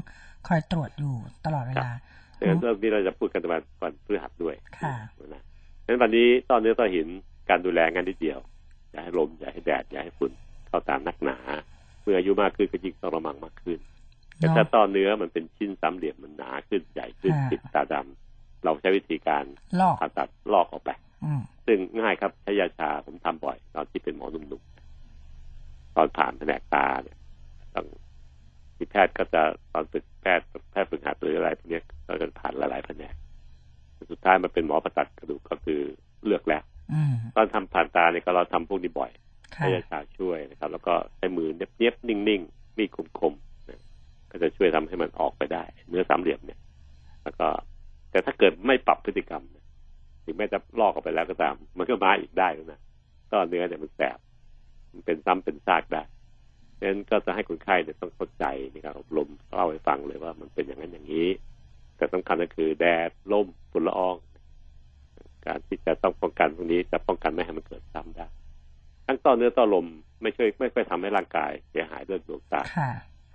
[0.49, 1.91] คอยตรวจอยู่ตลอดเวลา
[2.39, 4.95] เรื่องเรื่องนี้เราจะพูดกันวันวันพฤหัสด้วยค่ะ
[5.35, 5.43] นะ
[5.85, 7.07] ฉะนั้นวันนี้ต้อเนื้อต้อหิน
[7.49, 8.39] การดูแลงานนิดเดียว
[8.91, 10.33] อย่าให้ลมอย่าให้แดดอย่าให้ฝุ่น
[10.69, 11.39] เข้าตามนักหนา
[12.03, 13.79] เมื่ออายุมากขึ้นก็ยิ่งต้องระมังมากขึ้น
[14.37, 19.45] แต่เนาะถ้าต้อเนื้อมันเป็นชิ้นสามเหลี่ยมมันหนาขึ้นใหญ่ขึ้นอ่าติดตาดำเราใช้วิธีการ
[19.81, 20.91] ลอกผ่าตัดลอกออกไป
[21.25, 27.17] อืมซึ่งง่ายครับใช้ยาชาผมทำบ่อย ตอนที่เป็นหมอหนุ่มๆตอนผ่านแผนกตาเนี่ย
[27.75, 27.87] ต้อง
[28.77, 33.15] ที่แพทย์ก็จะตอนฝึกแพทย์แพทย์ฝึกหัดหรืออะไรพวกเนี้ยก็จะผ่านหลายๆแผนก
[34.11, 35.81] สุดท้ายมาเป็นหมอผ่าตัดกระดูกก็คือ
[36.25, 36.80] เลือกแล้วอืม
[37.37, 39.11] ตอนทำผ่านตาเนี่ยก็เราทำพวกนี้บ่อย
[39.55, 43.81] ค่ะให้ยาชาช่วยนะครับ แล้วก็ใช้มือเนียบๆนิ่งๆมีดคมๆนะ
[44.31, 46.59] ก็จะช่วยทำให้มันออกไปได้ เนื้อสามเหลี่ยมเนี่ย
[47.23, 47.49] แล้วก็
[48.11, 49.65] แต่ถ้าเกิดไม่ปรับพฤติกรรมเนี่ย
[50.25, 52.81] ถึงแม้จะลอกออกไปแล้วก็ตาม มันก็มาอีกได้นะ
[53.31, 54.19] ก็เนื้อเนี่ยมันแสบ
[54.93, 56.03] มันเป็นซ้ำเป็นซากได้
[56.79, 61.29] ดังนั้นก็จะให้คนไข้เนี่ยต้องเข้าใจในการอบรมเล่าให้ฟังเลยว่ามันเป็นอย่างนั้นอย่างนี้
[61.97, 64.15] แต่สำคัญก็คือแดดลมฝุ่นละออง
[65.47, 68.27] การที่จะต้องป้องกันพวกนี้จะป้องกันไม่ให้มันเกิดซ้ำได้
[69.07, 69.87] ทั้งต้อเนื้อต้อลม
[70.23, 72.91] ไม่ช่วยไม่ค่อยทำให้ร่างกายเสียหายด้วยดวงตาค่ะ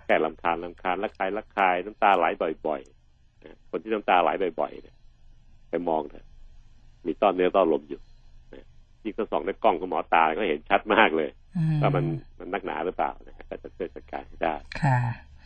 [0.05, 2.25] แก้ลำคาญลำคาญระคายระคายน้ำตาไหล
[2.67, 4.95] บ่อยๆนะคนที่น้ำตาไหลบ่อยๆเนี่ย
[5.69, 6.25] ไปมองเถอะ
[7.05, 8.01] มีต้อเนื้อต้อลมอยู่
[8.53, 8.65] นะ
[9.01, 12.05] ที่เขาส่องด้วยกล้องของหมอตาก็เห็นชัดมากเลยอืมว่ามัน
[12.39, 14.97] มันนักหนาหรือเปล่านะฮะก็จะช่วยจัดการให้ได้ค่ะ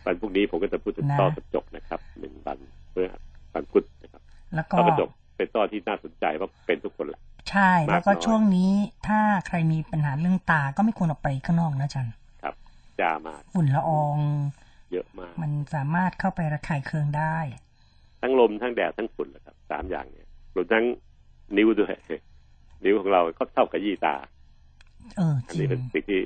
[0.06, 2.58] วันพรุ่งนี้ผมก็จะพูดถึงนะต้อกระจกนะครับหนึ่งวัน
[2.92, 3.08] เพื่อ
[3.54, 4.22] วันพุธนะครับ
[4.56, 8.72] แล้วก็ต้อกระจก เป็นต้อที่น่าสนใจเพราะเป็นทุกคนแหละใช่ แล้วก็มากน้อยช่วงนี้
[9.08, 12.10] ถ้าใครมีปัญหาเรื่องตาก็ไม่ควรออกไปข้างนอกนะอาจัน
[12.44, 12.56] ครับ
[13.00, 14.18] จ้ามากฝุ่นละออง
[14.92, 17.38] เยอะมาก มันสามารถเข้าไประคายเคืองได้
[18.22, 20.84] ทั้งลมทั้งแดดทั้งฝุ่นแหละครับสามอย่างเนี่ยรวมทั้ง
[21.58, 21.94] นิ้วด้วย
[22.84, 24.16] นิ้วของเราก็เท่ากับยี่ตา
[25.18, 26.22] เอออันจรินี้งเป็นสิ่งที่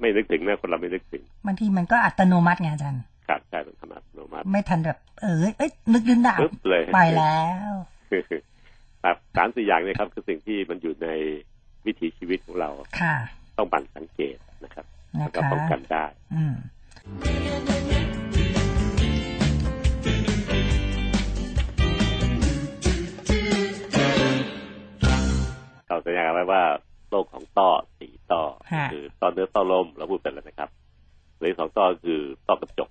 [0.00, 7.72] ไม่นึกถึงนะคนเราไม่นึกถึงบางทีมันก็อัตโนมัติไงอาจารย์ครับใช่เป็นธรรมะอัตโนมัติ ไม่ทันแบบเออเอ้ยนึกดึงดาบปึ๊บเลยไปแล้ว
[9.04, 11.08] ครับสามสี่อย่างเนี้ครับ คือสิ่งที่มันอยู่ใน
[11.86, 13.14] วิถีชีวิตของเราค่ะ
[13.56, 16.54] ต้องบันสังเกตนะครับนะแล้วก็คะป้องกันได้ อืม
[25.88, 26.62] เราสัญญากันไว้ว่า
[27.10, 28.42] โรคของต้อสี่ต้อ
[28.72, 30.70] ฮะคือต้อเนื้อต้อลมเราพูดไปแล้วนะครับ
[31.36, 32.90] เหลืออกสองต้อคือต้อกระจก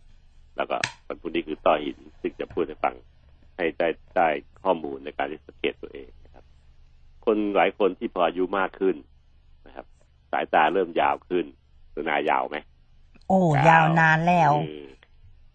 [0.57, 2.95] แล้วก็วันพรุ่งนี้คือต้อหินซึ่งจะพูดให้ฟัง
[3.55, 4.27] ให้ได้ได้
[4.63, 6.45] ข้อมูลในการที่สังเกตตัวเองนะครับ
[7.25, 8.95] คนหลายคนที่พออายุมากขึ้น
[9.65, 9.85] นะครับ
[10.31, 11.45] สายตาเริ่มยาวขึ้น
[11.93, 12.57] ตัวนายาวไหม
[13.27, 14.85] โอ้ยาวนานแล้วอืม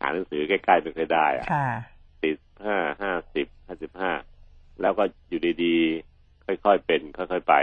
[0.00, 1.68] อ่านหนังสือใกล้ๆไม่เคอยได้อะค่ะ
[2.22, 4.12] สิบห้าห้าสิบห้าสิบห้า
[4.80, 7.54] แล้วก็อยู่ดีๆ ค่อยๆเป็น ค่อยๆไป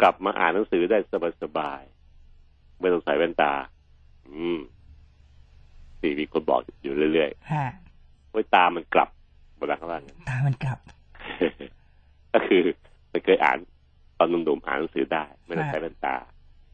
[0.00, 0.98] กลับมาอ่านหนังสือได้
[1.42, 3.52] สบายๆไม่ต้องใส่แว่นตา
[4.28, 4.58] อืม
[6.00, 9.08] สี่มีคนบอกอยู่เรื่อยฮะๆว่าตามันกลับ
[9.58, 10.78] เวลาเขาว่างั้นตามันกลับ
[12.32, 12.62] ก็คือ
[13.12, 13.58] มันเคยอ่าน
[14.18, 16.16] ตอนหนุ่มๆอ่านหนังสือได้ ไม่ต้องค่ะใช้แว่นตา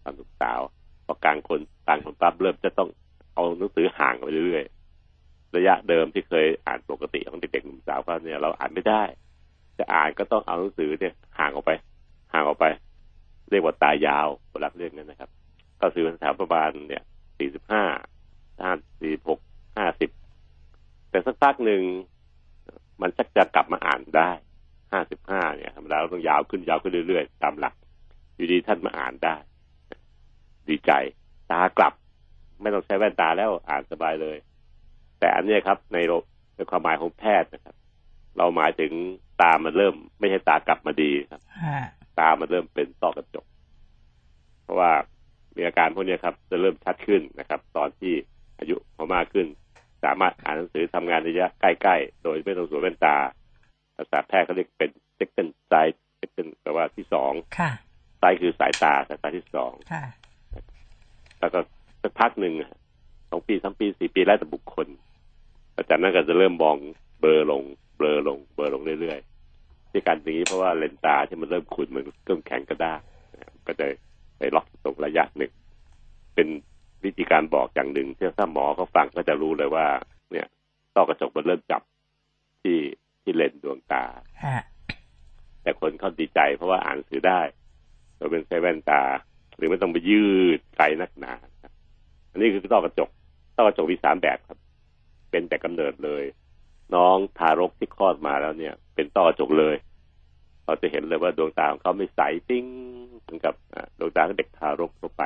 [0.04, 0.60] ตอนหนุ่มสาว
[1.06, 2.88] พอกลางคนกลางคนปั๊บเริ่มจะต้อง
[3.34, 9.02] เอาหนังสือห่างไปเรื่อยๆระยะเดิมที่เคยอ่านปกติของเด็กๆหนุ่มสาวก็เนี่ยเราอ่านไม่ได้
[9.78, 11.72] จะอ่านก็ต้องเอาหนังสือเนี่ยห่างออกไป
[12.32, 12.66] ห่างออกไป
[13.50, 15.30] เรียกว่าตายาวเวลาเรียกนั้นนะครับ
[15.82, 17.02] ก็คือแถวประมาณเนี่ย
[17.38, 17.84] สี่สิบห้า
[18.60, 19.40] ห้าสี่หก
[19.76, 20.10] ห้าสิบ
[21.10, 21.82] แต่สักพักหนึ่ง
[23.00, 24.30] มันชักจะกลับมาอ่านได้
[24.92, 27.74] ห้าสิบห้าเนี่ยธรรมดาเราต้องยาวขึ้นยาวขึ้นเรื่อยๆตามหลัก
[28.34, 29.34] อยู่ดีท่านมาอ่านได้
[30.68, 30.92] ดีใจ
[31.52, 31.92] ตากลับ
[32.62, 34.36] ไม่ต้องใช้แว่นตาแล้วอ่านสบายเลย
[35.18, 36.12] แต่อันเนี้ยครับ ในโร
[36.54, 37.76] ในความหมายของแพทย์นะครับ
[38.36, 38.92] เราหมายถึง
[39.42, 41.78] ตามันเริ่ม ไม่ใช่ตากลับมาดีครับฮะ
[42.20, 43.46] ตามันเริ่มเป็นต้อกระจก
[44.62, 44.90] เพราะว่า
[45.56, 48.12] มีอาการพวกเนี้ยครับ จะเริ่มชัดขึ้นนะครับ ตอนที่
[48.58, 49.46] อายุพอมากขึ้น
[50.04, 53.16] สามารถอ่านหนังสือทำงานระยะใกล้ๆ โดยไม่ต้องสวมแว่นตา
[53.96, 57.70] ภาษาแพทย์เขาเรียกเป็น second sight second แปลว่าที่สองค่ะ
[58.20, 60.04] sight คือสายตาสายตาที่สองค่ะ
[61.40, 61.58] แล้วก็
[62.02, 62.72] สักพักหนึ่งอะ
[63.30, 64.86] สองปีสามปีสี่ปีแล้วแต่บุคคล
[65.76, 66.76] อาจารย์นั้นก็จะเริ่มมอง
[67.20, 67.62] เบลอลง
[67.96, 73.00] เบลอลงเบลอลงเรื่อยๆที่การอย่างนี้เพราะว่าเลนส์ตาที่มันเริ่มขุ่นเหมือนเครื่องแข็งกระด้าง
[73.34, 73.86] นะครับก็จะ
[74.38, 75.50] ไปล็อกตรงระยะหนึ่ง
[76.34, 76.48] เป็น
[77.04, 79.86] วิธีการบอกอย่างหนึ่งที่ถ้าหมอเขาฟังก็จะรู้เลยว่า
[80.32, 80.46] เนี่ย
[80.94, 81.82] ต้อกระจกมันเริ่มจับ
[82.62, 82.78] ที่
[83.22, 84.04] ที่เลนส์ดวงตา
[84.44, 84.62] ฮะ
[85.62, 87.40] แต่คนเขาดีใจเพราะว่าอ่านหนังสือได้
[88.16, 89.02] โดยเป็นใช้แว่นตา
[89.56, 90.24] หรือไม่ต้องไปยื
[90.58, 91.72] ดไกลนักหนาครับ
[92.30, 93.08] อันนี้คือต้อกระจก
[93.56, 94.58] ต้อกระจกมีสามแบบครับ
[95.30, 96.24] เป็นแต่กำเนิดเลย
[96.94, 99.76] น้องทารกที่คลอดมาแล้วเนี่ย เป็นต้อกระจกเลย
[100.64, 102.64] เราจะเห็นเลยว่าดวงตาของเขาไม่ใสปิ้ง
[103.20, 105.22] เหมือนกับอ่าดวงตาของเด็กทารกทั่วไป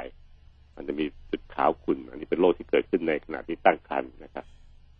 [0.76, 4.44] มันจะมีจุดขาวขุ่นอันนี้เป็นโรคที่เกิดขึ้นในขณะที่ตั้งครรภ์นะครับ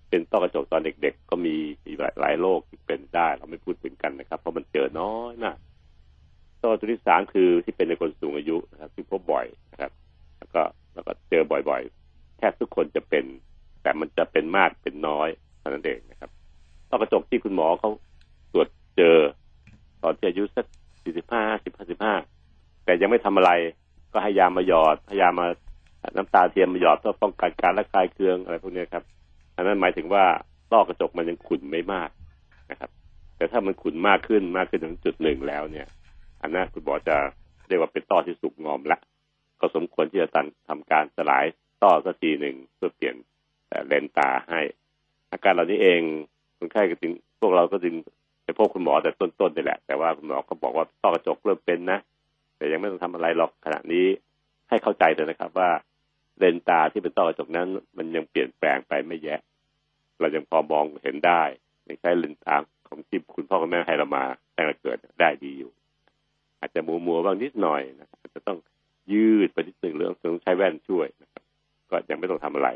[0.09, 5.57] เป็นต้อกระจกตอนเด็กๆ ก็มีมีหลายโรคที่เป็นได้เราไม่พูดถึงกันนะครับ เพราะมันเจอน้อยมาก
[6.63, 9.93] ต้อกระจกที่สามคือที่เป็นในคนสูงอายุนะครับที่พบบ่อยนะครับ
[10.39, 10.63] แล้วก็
[10.95, 13.25] แล้วก็เจอบ่อยๆ แทบทุกคนจะเป็น
[13.83, 16.31] แต่มันจะเป็นมากเป็นน้อยเท่านั้นเองนะครับ
[16.91, 17.91] ต้อกระจกที่คุณหมอเขา
[18.53, 19.17] ตรวจเจอ
[20.03, 20.67] ตอนที่อายุสัก
[21.03, 22.15] สี่สิบห้าสิบห้าสิบห้า
[22.85, 23.51] แต่ยังไม่ทำอะไร
[24.13, 25.49] ก็ให้ยามาหยอดพยายามมา
[26.17, 29.05] น้ำตาเทียมมาหยอดเพื่อป้องกันการระคายเคืองอะไรพวกนี้ครับ
[29.57, 30.25] อันนั้นหมายถึงว่า
[30.73, 32.11] ต้อกระจกมันยังขุ่นไม่มาก
[32.71, 32.91] นะครับ
[33.37, 35.87] แต่ถ้ามันขุ่นมากขึ้นมากขึ้นถึงจุดหนึ่งแล้วเนี่ย
[36.43, 37.17] อันนั้นคุณหมอจะ
[37.69, 38.99] เรียกว่าเป็นต้อที่สุกงอมละ
[39.61, 41.45] ก็สมควรที่จะตันทำการสลาย
[41.83, 43.17] ต้อสักทีหนึ่งเพื่อเปลี่ยน
[43.87, 44.61] เลนตาให้
[45.33, 46.01] อาการเหล่านี้เอง
[46.59, 47.95] คนไข้ก็จึงพวกเราก็จึง
[48.45, 51.99] ไปพบคุณหมอแต่ต้นๆนี่แหละ แต่ว่าคุณหมอก็บอกว่าต้อกระจกเริ่มเป็นนะ
[52.57, 54.07] แต่ยังไม่ต้องทำอะไรหรอกขณะนี้
[54.69, 55.71] ให้เข้าใจเลยนะครับว่า
[56.39, 59.41] เลนตาที่เป็นต้อกระจกนั้น มันยังเปลี่ยนแปลงไปไม่แยะ
[60.21, 61.43] เรายังพอมองเห็นได้
[61.89, 62.55] ยังใช้เลนตา
[62.89, 65.71] ของที่คุณพ่อคุณแม่ให้เรามาแต่เกิดได้ดีอยู่
[66.59, 68.59] อาจจะมัวมัวๆบ้างนิดหน่อยนะอาจจะต้อง
[69.13, 71.43] ยืดไปนิดหนึ่งเรื่องต้องใช้แว่นช่วยนะครับ
[71.91, 72.69] ก็ยังไม่ต้องทำอะไร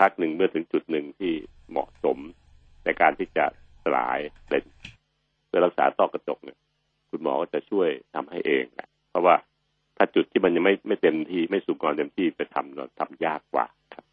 [0.00, 1.32] พักหนึ่งเมื่อถึงจุดหนึ่งที่
[1.70, 2.18] เหมาะสม
[2.84, 3.44] ในการที่จะ
[3.82, 4.18] สลาย
[4.48, 4.64] เลน
[5.46, 6.58] เพื่อรักษาต้อกระจกเนี่ย
[7.10, 9.34] คุณหมอก็จะช่วยทำให้เองนะเพราะว่า
[10.02, 14.04] ถ้าจุดที่มันยังไม่ไม่เต็มที่ไม่สุกงอมเต็มที่ไปทำเราทำยากกว่าครับ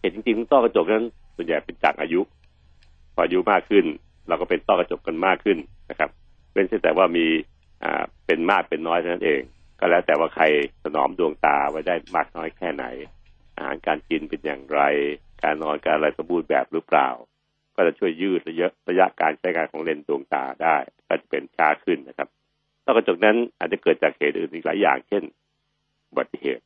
[0.00, 1.04] เหตุจริงๆต้อกระจกนั้น
[1.36, 2.20] ส่วนใหญ่เป็นจากอายุ
[3.14, 3.84] พออายุมากขึ้น
[4.28, 5.58] เราก็เป็นต้อกระจกกันมากขึ้น
[5.90, 6.10] นะครับ
[6.52, 7.26] เป็นแต่ว่ามี
[7.84, 9.40] อ่าเป็นมากเป็นน้อยเท่านั้นเอง
[9.78, 10.44] ก็แล้วแต่ว่าใคร
[10.82, 12.84] ถนอมดวงตาไว้ได้มากน้อยแค่ไหน
[13.56, 14.80] อาหารการกินเป็นอย่างไร
[15.42, 17.08] การนอนการอะไรสมบูรณ์แบบหรือเปล่า
[17.74, 20.76] ก็จะช่วยยืดระยะระยะการใช้งานของเลนส์ดวงตาได้
[21.08, 22.28] ก็จะเป็นช้าขึ้นนะครับ
[22.88, 25.22] ต้อกระจกนั้นอาจจะเกิดจากเหตุอื่นอีกหลายอย่าง เช่น
[26.10, 26.62] อุบัติเหตุ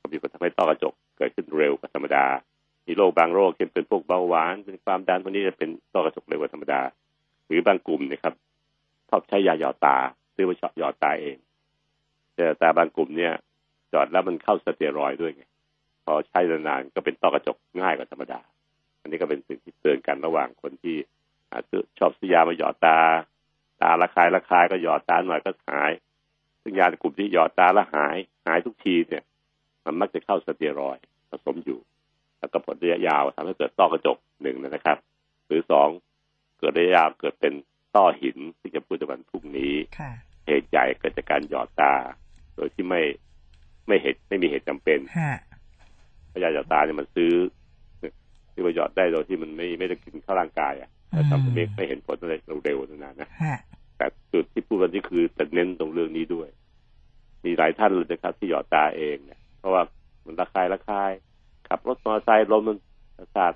[0.00, 2.24] ก็มีผลทำให้ต้อกระจกเกิดขึ้นเร็วกว่าธรรมดา
[2.86, 6.80] มีโรคบางโรคเช่นเป็นพวกเบาหวาน เป็นความดันพวกนี้จะเป็นต้อกระจกเร็วกว่าธรรมดา
[7.46, 8.34] หรือบางกลุ่มนี่ยครับ
[9.08, 9.96] ชอบใช้ยาหยอดตา
[10.34, 11.36] ซื้อมาหยอดตาเอง
[12.34, 13.32] แต่ตาบางกลุ่มเนี่ย
[13.90, 15.44] หยอดแล้วมันเข้าสเตียรอยด์ด้วยไง
[16.04, 18.40] พอใช้นานๆก็เป็นต้อกระจกง่ายกว่าธรรมดา
[19.00, 20.96] อันนี้ก็เป็นสิ่งที่เตือนกันระหว่างคนที่
[21.52, 22.98] อาจจะชอบซื้อยามาหยอดตา
[23.82, 25.92] ตาระคายระคายก็หยอดตาหน่อยก็หาย
[26.62, 28.16] ซึ่งยาในกลุ่มที่หยอดตาแล้วหาย
[28.46, 29.24] หายทุกทีเนี่ย
[29.84, 31.80] มันมักจะเข้าสเตียรอยด์ผสมอยู่
[32.38, 34.96] แล้วก็ผลระยะยาวทำให้เกิดต้อกระจกหนึ่งนะครับ
[35.46, 35.88] หรือสอง
[36.58, 37.54] เกิดระยะยาวเกิดเป็น
[37.96, 40.10] ต้อหินที่จะพูดในวันพรุ่งนี้ค่ะ
[40.46, 41.94] เหตุใหญ่เกิดจากการหยอดตา
[42.56, 43.02] โดยที่ไม่
[43.86, 45.32] ไม่เหตุไม่มีเหตุจำเป็นฮะ
[46.28, 47.32] เพราะยาหยอดตาเนี่ยมันซื้อ
[48.52, 53.58] ที่มาหยอดได้โดยที่มันไม่ไม่ได้กินเข้าร่างกายอะแต่ทำให้ไม่ไม่เห็นผลอะไรเร็วๆนานๆนะฮะ
[54.02, 56.48] แต่จุดที่พูดวันนี้คือจะเน้นตรงเรื่องนี้ด้วย
[57.44, 59.82] มีหลายท่านเลยนะครับที่หยอดตาเองเนี่ยเพราะว่า
[60.24, 61.12] มันระคายระคาย
[61.68, 62.78] ขับรถมอเตอร์ไซค์ลมมัน
[63.18, 63.52] ประสาท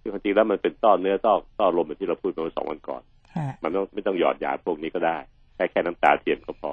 [0.00, 3.02] ที่จริงแล้วมันเป็นต้อเนื้อต้อต้อลมเหมือนที่เราพูดเมื่อสองวันก่อน
[3.36, 5.18] ฮะมันต้องไม่ต้องหยอดยาพวกนี้ก็ได้
[5.54, 6.72] ใช้แค่น้ำตาเทียมก็พอ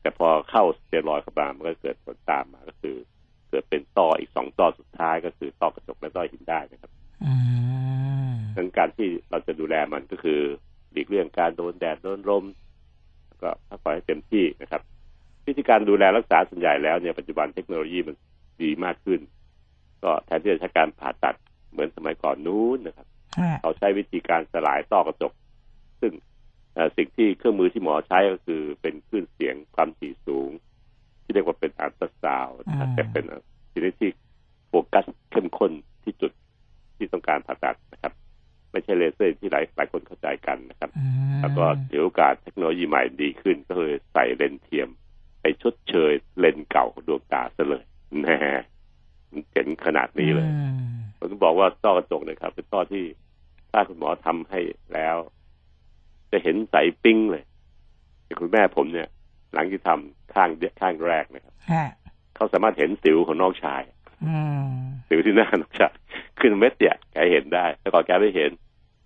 [0.00, 2.96] แต่พอเข้าสเตียรอยด์เข้ามามันก็เกิดผลตามมาก็คือ
[3.50, 6.90] เกิดเป็นต้ออีกสองต้อสุดท้ายก็คือต้อกระจกและต้อหินได้นะครับ
[7.24, 7.32] อื
[8.30, 10.67] มดังนั้นการที่เราจะดูแลมันก็คือห
[10.98, 12.44] ลีกเลี่ยงการโดนแดดโดนลม
[13.26, 14.82] แล้วก็พักผ่อนให้เต็มที่นะครับ
[15.46, 18.16] วิธีการดูแลรักษาส่วนใหญ่แล้วเนี่ยปัจจุบันเทคโนโลยีมัน
[18.62, 19.20] ดีมากขึ้น
[20.02, 21.36] ก็แทนที่จะใช้การผ่าตัด
[21.70, 23.06] เหมือนสมัยก่อนนู้นนะครับ
[23.40, 25.32] ฮะเขาใช้วิธีการสลายต้อกระจก
[26.00, 26.12] ซึ่ง
[26.74, 30.50] เอ่อสิ่งที่เครื่องมือที่หมอใช้ก็คือเป็นคลื่นเสียงความถี่สูง
[31.22, 33.24] ที่เรียกว่าเป็นอัลตราซาวด์นะครับแต่เป็น
[33.72, 34.10] ชนิดที่
[34.68, 36.32] โฟกัสเข้มข้นที่จุด
[36.96, 38.12] ที่ต้องการผ่าตัดนะครับ
[38.72, 41.04] ไม่ใช่เลเซอร์ที่หลายหลายคนเข้าใจกันนะครับอื
[41.36, 44.88] มแล้วก็เดี๋ยวโอกาสเทคโนโลยีใหม่ดีขึ้น ก็เลยใส่เลนส์เทียม
[45.40, 47.84] ไปชดเชยเลนส์เก่าของดวงตาซะเลย
[48.22, 48.38] แน่
[49.32, 53.04] มันเจ๋งขนาดนี้เลยอืมผมต้องบอกว่าต้อกระจกเนี่ยครับ เป็นต้อที่
[53.72, 54.60] ถ้าคุณหมอทำให้
[54.94, 55.16] แล้ว
[56.30, 57.44] จะเห็นใสปิ้งเลย
[58.24, 59.08] แต่คุณแม่ผมเนี่ย
[59.52, 61.84] หลังที่ทำข้างเดียข้างแรกนะครับฮะ
[62.36, 63.82] เขาสามารถเห็นสิวของน้องชาย
[64.26, 64.66] อืม
[65.08, 65.92] สิวที่หน้าน้องชาย
[66.40, 68.50] ขึ้นเม็ดเนี่ยแกเห็นได้ แต่ก่อนแกไม่เห็น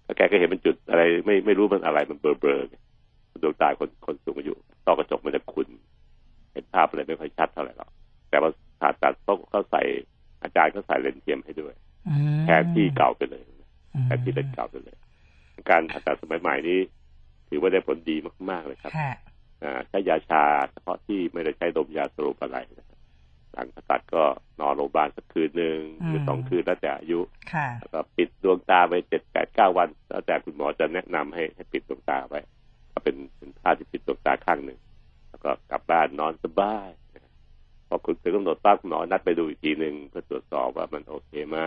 [0.04, 4.54] แล้วแกก็เห็นเป็นจุดอะไรไม่ไม่รู้มันอะไรมันเบลอเบลอๆดวงตาคนคนสูงอายุ
[4.86, 5.68] ต้อกระจกมันจะขุ่น
[6.52, 7.90] เห็นภาพอะไรไม่ค่อยชัดเท่าไหร่หรอก
[8.30, 9.82] แต่ว่าผ่าตัดเขาเขาใส่
[10.42, 11.74] อาจารย์เขาใส่เลนส์เทียมให้ด้วย
[12.08, 13.44] อืมแทนที่เก่าไปเลย
[13.94, 14.96] อืมแทนที่เลนส์เก่าไปเลย
[15.70, 16.78] การผ่าตัดสมัยใหม่นี้
[17.48, 18.16] ถือว่าได้ผลดี
[18.50, 19.14] มากๆเลยครับฮะ
[19.62, 22.91] อ่าใช้ยาชาเฉพาะที่ไม่ได้ใช้ดมยาสลบอะไรนะครับ
[23.54, 24.24] หลังผ่าตัดก็
[24.60, 27.20] นอนโรงพยาบาลสักคืนหนึ่งหรือสองคืนแล้วแต่อายุ
[27.52, 32.40] ค่ะแล้วก็ปิดดวงตาไปเจ็ดแปดเก้าวัน แล้วแต่คุณหมอจะแนะนำให้ให้ปิดดวงตาไว้
[32.92, 34.78] ก็เป็นเป็นผ้าที่ปิดดวงตาข้างหนึ่ง
[35.28, 37.32] แล้วก็กลับบ้านนอนสบายนะครับ
[37.88, 41.58] พอคุณถึงกำหนดปั๊บคุณหมอนัดไปดูอีกทีหนึ่งเพื่อตรวจสอบว่ามันโอเคไหม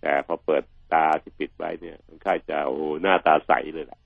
[0.00, 0.62] แต่พอเปิด
[0.94, 3.98] ตาที่ปิดไว้เนี่ยคนไข้จะโอ้โหหน้าตาใสเลยล่ะ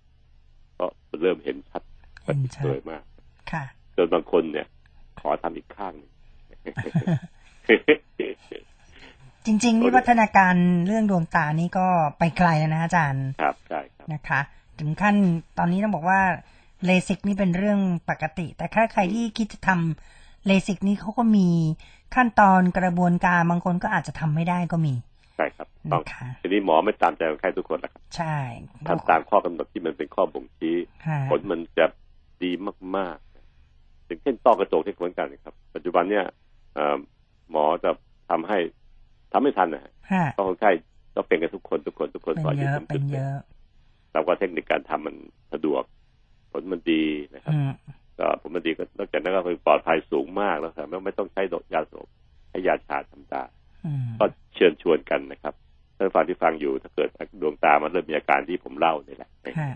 [0.75, 1.83] เพราะมันเริ่มเห็นชัด
[2.25, 3.03] เห็นชัดสวยมาก
[3.53, 3.65] ค่ะ
[3.97, 4.67] จนบางคนเนี่ย
[5.21, 6.13] ขอทำอีกข้างหนึ่ง
[9.47, 10.55] จริงๆวิวัฒนาการ
[10.87, 11.87] เรื่องดวงตานี่ก็
[12.19, 14.41] ไปไกลแล้วนะอาจารย์ ครับใช่ครับนะคะ
[14.79, 15.15] ถึงขั้น
[15.59, 16.21] ตอนนี้ต้องบอกว่า
[16.87, 21.49] เลสิกนี่เป็นเรื่องปกติ แต่ถ้าใครที่คิดจะทำเลสิกนี่เขาก็มี
[22.15, 24.95] ขั้นตอนกระบวนการบางคนก็อาจจะทำไม่ได้ก็มี
[25.37, 28.37] ใช่ครับต้องนะคะทีนี้หมอไม่ตามใจคนไข้ทุกคนนะครับใช่
[28.89, 30.77] ทำตามข้อกำหนดที่มันเป็นข้อบ่งชี้
[31.07, 31.87] ค่ะผลมันจะ
[32.43, 32.51] ดี
[32.97, 36.46] มากๆอย่างเช่นต้อกระจกที่เหมือนกันนะครับ ปัจจุบันเนี่ยเอ่อ
[37.51, 37.91] หมอจะ
[38.31, 38.59] ทำให้
[39.33, 40.71] ทำไม่ทันนะฮะค่ะเพราะคนไข้
[41.15, 43.37] ต้องเป็นกันทุกคนทุกคนทุกคนเป็นต่อเยยุอะจุเป็นดเยอะ
[44.13, 45.17] แล้วก็เทคนิคการทำมัน
[45.53, 45.83] สะดวก
[46.53, 47.73] ผลมันดีนะครับอืม
[48.19, 51.43] ก็ผลมันดีก็นอกจากนั้นก็คือปลอดภัยสูงมากแล้วครับไม่ไม่ต้องใช้
[51.75, 52.09] ยาสลบ
[52.51, 53.43] ให้ยาชาธรรมดา
[53.87, 55.55] อืมก็เชิญชวนกันนะครับ
[55.97, 57.09] ท่านฟังที่ฟังอยู่ถ้าเกิด
[57.41, 59.73] ดวงตามันเริ่มมีอาการที่ผมเล่านี่แหละค่ะ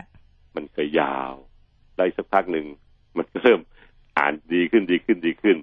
[0.55, 1.33] มันเคยยาว
[1.95, 2.65] แล้วอีกสักพักหนึ่ง
[3.17, 3.59] มันก็เริ่ม
[4.17, 5.57] อ่านดีขึ้นดีขึ้นดีขึ้น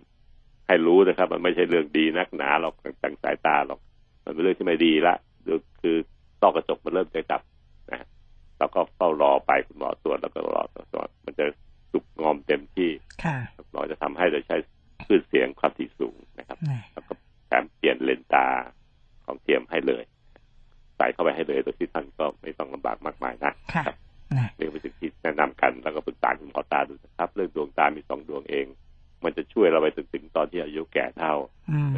[0.68, 3.80] ให้รู้นะครับ มันไม่ใช่เรื่องดีนักหนาหรอกต่างสายตาหรอก
[4.24, 5.16] มันเป็นเรื่องที่ไม่ดีละ
[5.80, 5.96] คือ
[6.42, 7.42] ต้อกระจกมันเริ่มจะดับ
[7.90, 8.06] นะ
[8.58, 11.44] เราก็เฝ้ารอไปคุณหมอตรวจแล้วก็รอตรวจมันจะ
[11.92, 12.90] สุกงอมเต็มที่
[13.24, 13.36] ค่ะ
[13.72, 14.56] หมอจะทำให้โดยใช้
[15.06, 17.12] คลื่นเสียงความถี่สูงนะครับนะแล้วก็
[17.46, 18.46] แถมเปลี่ยนเลนส์ตา
[19.24, 20.04] ของเทียมให้เลย
[20.96, 23.96] ใส่เข้าไปให้เลยโดยที่ท่านก็ไม่ต้องลำบากมากมายนะค่ะครับ
[24.38, 28.66] นะนี่เป็นสิ่งที่แนะนำกันแล้วก็ปรึกษาคุณหมอตาดูนะครับ เรื่องดวงตามีสองดวงเอง
[29.24, 31.34] มันจะช่วยเราไปถึงถึงตอนที่อายุแก่เท่า
[31.70, 31.90] อืม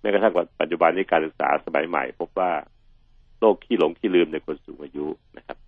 [0.00, 2.50] แม้กระทั่งว่าปัจจุบันนี้การศึกษาสมัยใหม่ พบว่า
[3.38, 5.58] โรคขี้หลงขี้ลืมในคนสูงอายุนะครับ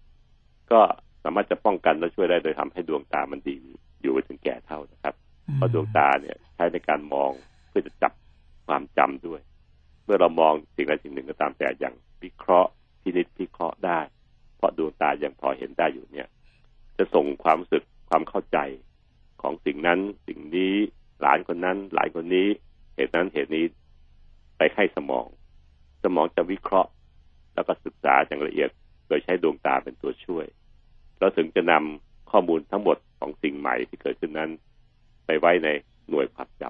[0.72, 0.80] ก็
[1.24, 3.56] สามารถจะป้องกันและช่วยได้โดยทำให้ดวงตามันดี
[4.00, 5.14] อยู่ไปถึงแก่เท่านะครับ
[5.54, 7.32] เพราะดวงตาเนี่ยใช้ในการมอง
[7.68, 8.12] เพื่อจะจับ
[8.66, 9.40] ความจำด้วย
[10.04, 12.70] เมื่อเรามองสิ่งใดสิ่งหนึ่งก็ตามแต่อย่างวิเคราะห์
[13.02, 14.00] พินิจพิเคราะห์ได้
[14.56, 16.28] เพราะดวงตายังพอเห็นได้อยู่เนี่ย
[16.98, 18.58] จะส่งความรู้สึกความเข้าใจ
[19.46, 20.74] ของสิ่งนั้น สิ่งนี้
[21.20, 22.48] หลานคนนั้น หลานคนนี้
[22.94, 23.64] เหตุนั้นเหตุนี้
[24.56, 25.26] ไปให้สมอง
[26.04, 26.90] สมองจะวิเคราะห์
[27.54, 28.70] แล้วก็ศึกษาอย่างละเอียด
[29.08, 30.46] โดยใช้ดวงตาเป็นตัวช่วย
[31.18, 34.50] เราถึงจะนำข้อมูลทั้งหมดของสิ่งใหม่ที่เกิดขึ้นนั้น
[35.26, 35.68] ไปไว้ใน
[36.10, 36.62] หน่วยความจ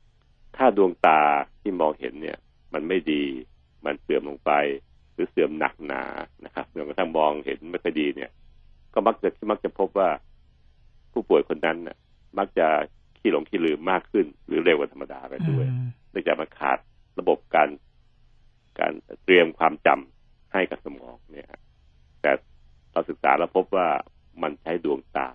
[0.00, 1.20] ำถ้าดวงตา
[1.60, 2.38] ที่มองเห็นเนี่ย
[2.72, 3.22] มันไม่ดี
[3.84, 4.52] มันเสื่อมลงไป
[5.12, 6.04] หรือเสื่อมหนักหนา
[6.44, 8.30] นะครับจนกระทั่งมองเห็นไม่ค่อยดีเนี่ย
[8.94, 10.08] ก็มักจะมักจะพบว่า
[11.12, 11.96] ผู้ป่วยคนนั้นน่ะ
[12.38, 12.66] มักจะ
[13.18, 16.78] ขี้หลงขี้ลืมมากขึ้น หรือเร็วกว่าธรรมดาไปด้วยอืมเนื่องจากมันขาด
[17.20, 17.68] ระบบการ
[18.78, 18.92] การ
[19.24, 21.60] เตรียมความจำให้กับสมองเนี่ยฮะ
[22.22, 22.32] แต่
[22.92, 23.88] เราศึกษาแล้วพบว่า
[24.42, 25.28] มันใช้ดวงตา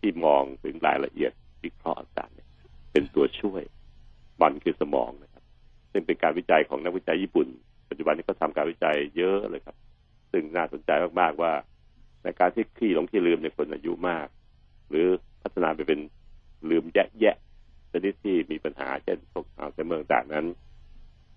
[0.00, 1.32] ที่มองถึงรายละเอียด
[1.64, 2.48] วิเคราะห์ต่างๆเนี่ย
[2.92, 3.62] เป็นตัวช่วย
[4.42, 5.44] มันคือสมองนะครับ
[5.92, 7.46] ซึ่งเป็นการวิจัยของนักวิจัยญี่ปุ่น
[7.90, 9.76] ปัจจุบันนี้ก็ทำการวิจัยเยอะเลยครับ
[10.32, 11.52] ซึ่งน่าสนใจมากๆว่า
[12.22, 14.26] ในการที่ขี้หลงขี้ลืมในคนอายุมาก
[14.90, 15.06] หรือ
[15.46, 16.00] พัฒนาไปเป็น
[16.70, 17.36] ลืมแยะแยะ
[17.92, 20.46] ชนิดที่มีปัญหาเช่นพวกอัลไซเมอร์ต่างๆนั้น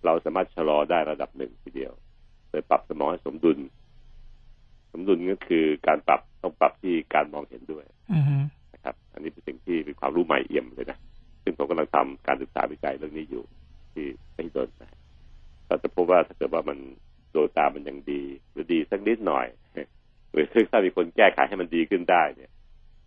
[0.05, 1.93] เราสามารถชะลอได้ระดับหนึ่งทีเดียว
[2.49, 3.59] โดยปรับสมองให้สมดุล
[4.91, 8.43] สมดุลก็คือการปรับต้องปรับที่การมองเห็นด้วยอืม
[8.73, 10.97] นะครับ อันนี้เป็นสิ่งที่เป็นความรู้ใหม่เอี่ยมเลยนะ
[11.43, 13.43] ซึ่งผมกำลังทำการศึกษาวิจัยเรื่องนี้อยู่
[13.93, 14.89] ที่ไม่โดนนะ
[15.67, 16.77] เราจะพบว่าถ้าเกิดว่ามัน
[17.31, 19.47] โดนตามันยังดี หรือดีสักนิดหน่อย
[20.31, 22.51] หรือถ้ามีคนแก้ไขให้มันดีขึ้นได้เนี่ย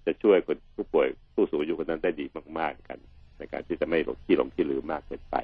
[0.07, 2.27] จะช่วยคนผู้ป่วยผู้สูงอายุคนนั้นได้ดี
[2.59, 2.99] มาก ๆ กัน
[3.39, 5.37] ในการที่จะไม่หลงที่หลงที่ลืมมากเกินไป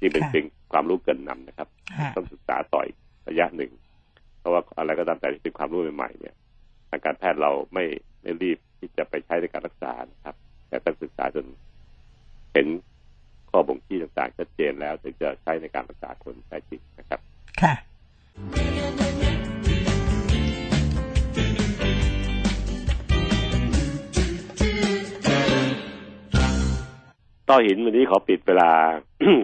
[0.00, 2.96] นี่เป็นเป็นความรู้เกินนำนะครับฮะต้องศึกษาต่ออีก
[3.28, 3.70] ระยะหนึ่ง
[4.40, 6.34] เพราะว่าอะไรก็ตามแต่ที่เป็นความรู้ใหม่ๆเนี่ย
[6.90, 7.84] ทางการแพทย์เราไม่
[8.22, 10.36] ไม่รีบที่จะไปใช้ในการรักษานะครับ
[10.68, 11.46] แต่ต้องศึกษาจน
[12.52, 12.66] เห็น
[13.50, 17.20] ข้อบ่งชี้ต่างๆชัดเจนแล้วถึงจะใช้ในการรักษาคนได้จริงนะครับ
[17.60, 17.74] ค่ะ
[27.48, 28.70] ต่อหินวันนี้ขอปิดเวลา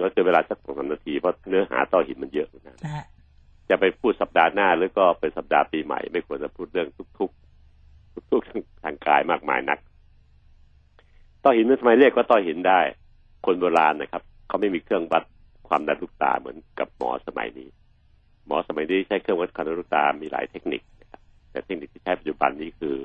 [0.02, 3.06] ก็คือเวลาสักสองสามนาทีเพราะเนื้อหาต่อหินมันเยอะนะนะฮะ
[3.68, 6.88] จะไปพูดสัปดาห์หน้าหรือก็เป็นสัปดาห์ปีใหม่ ไม่ควรจะพูดเรื่อง
[7.18, 9.78] ทุกๆ ทุกๆทางกายมากมายนัก
[11.44, 12.80] ต่อหินมันทำไมเรียกว่าต่อหินได้
[13.46, 15.22] คนโบราณนะครับเขาไม่มีเครื่องวัด
[15.68, 17.68] ความดันลูกตาเหมือนกับหมอสมัยนี้
[18.46, 22.96] หมอสมัยนี้ใช้เครื่องวัดความดันลูกตามีหลายเทคนิคนะครับแต่เทคนิคที่ใช้ปัจจุบันนี้คือ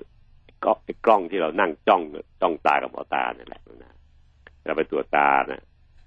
[0.63, 2.01] ก็ไอ้กล้องที่เรานั่งจ้อง
[2.41, 3.96] จ้องตากับหมอตาเนี่ยแหละนะ
[4.67, 5.61] เราไปตรวจตานะ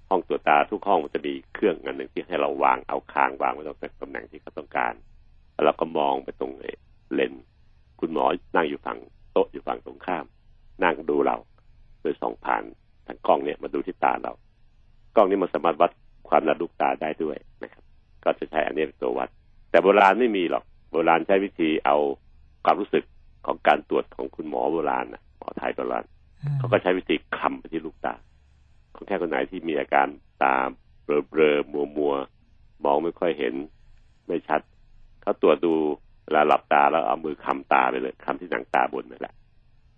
[0.09, 4.93] ห้องตรวจตาทุกห้องมันจะมีเครื่องอันหนึ่งที่ให้เราวางเอาคางวางไว้ตรงตำแหน่งที่เขาต้องการ
[5.53, 6.51] แล้วเราก็มองไปตรง
[7.13, 7.33] เลน
[7.99, 8.99] คุณหมอนั่งอยู่ฝั่ง
[9.31, 10.25] โต๊ะอยู่ฝั่งตรงข้าม
[10.83, 11.37] นั่งดูเรา
[12.01, 12.63] โดยส่องผ่าน
[13.07, 14.33] ทางกล้องเนี่ยมาดูที่ตาเรา
[15.15, 15.91] กล้องนี้มันสามารถวัด
[16.29, 17.83] ความดันลูกตาได้ด้วยนะครับ
[18.23, 19.29] ก็จะใช้อันนี้เป็นตัววัด
[19.69, 21.97] แต่โบราณไม่มีหรอกโบราณใช้วิธีเอา
[22.65, 23.03] ความรู้สึก
[23.45, 26.05] ของการตรวจของคุณหมอโบราณนะหมอไทยโบราณ
[26.57, 28.13] เขาก็ใช้วิธีคลำไปที่ลูกตา
[29.01, 30.07] คนแค่คนไหนที่มีอาการ
[30.43, 30.55] ตา
[31.03, 32.13] เบลอๆมัวมัว
[32.85, 33.53] มองไม่ค่อยเห็น
[34.27, 34.61] ไม่ชัด
[35.21, 35.73] เขาตรวจดู
[36.25, 39.33] เวลาหลับตาแล้วเอามือคลำตาไปเลยคำที่หนังตาบนนั่นแหละ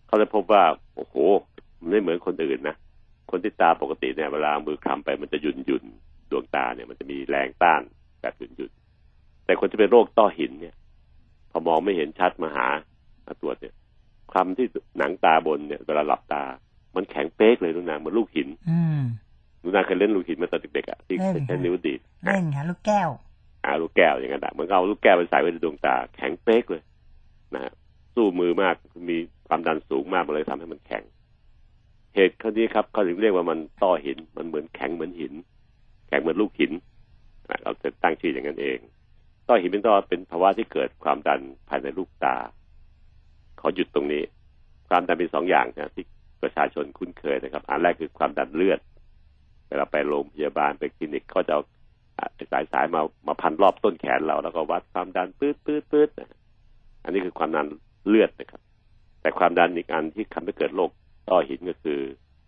[0.08, 0.64] เขาจะพบว่า
[0.96, 1.16] โอ้โห
[1.80, 2.76] มันไม่เหมือนคนอื่นนะ
[3.32, 5.84] คนที่ตาปกติเนี่ยเวลามือคลำไปมันจะหยุ่นหยุ่น
[6.32, 7.82] ดวงตาเนี่ยมันจะมีแรงต้าน
[8.22, 8.72] แบบหยุ่นหยุ่น
[9.46, 10.76] แต่คนที่เป็นโรคต้อหินเนี่ย
[11.52, 12.68] พอมองไม่เห็นชัดมาหา
[13.26, 13.74] มาตรวจเนี่ย
[14.34, 16.44] คำที่หนังตาบนเนี่ยเวลาหลับตา
[16.96, 19.02] มันแข็งเป๊กเลยนุนางเหมือนลูกหินอืม
[19.64, 23.10] นุนางเคยเล่นลูกหินมาตอนเด็กๆอะที่เล่นใช้นิ้วดีดเล่นค่ะลูกแก้ว
[23.66, 26.84] อ่าลูกแก้วอย่างนั้นอะเหมือนเอาลูกแก้วไปใส่ไว้ในดวงตา แข็งเป๊กเลย
[27.54, 27.72] นะฮะ
[28.16, 28.76] สู้มือมาก
[29.10, 31.04] มีความดันสูงมากมันเลยทำให้มันแข็ง
[32.16, 35.34] เหตุข้อนี้ครับเขาถึงเรียกว่ามันต้อหิน มันเหมือนแข็งเหมือนหิน
[36.08, 36.72] แข็งเหมือนลูกหิน
[37.50, 38.78] นะเราจะตั้งชื่ออย่างนั้นเอง
[39.48, 42.36] ต้อหินเป็นต้อเป็นภาวะที่เกิดความดันภายในลูกตา
[43.60, 44.24] ขอหยุดตรงนี้
[44.90, 46.06] ความดันมีสองอย่างนะที่
[46.44, 48.80] ประชาชนคุ้นเคยนะครับ อันแรกคือความดันเลือด
[49.68, 51.62] เวลาไปโรงพยาบาลไปคลินิกก็จะเอา
[52.20, 56.30] อะสายสายมามาพันรอบต้นแขนเรา แล้วก็วัดความดันปื๊ดปื๊ดปื๊ดนะ
[57.04, 57.68] อันนี้คือความดัน
[58.08, 58.62] เลือดนะครับ
[59.22, 60.92] แต่ความดันอีกอันที่ทำให้เกิดโรค
[61.28, 62.00] ต้อหินก็คือ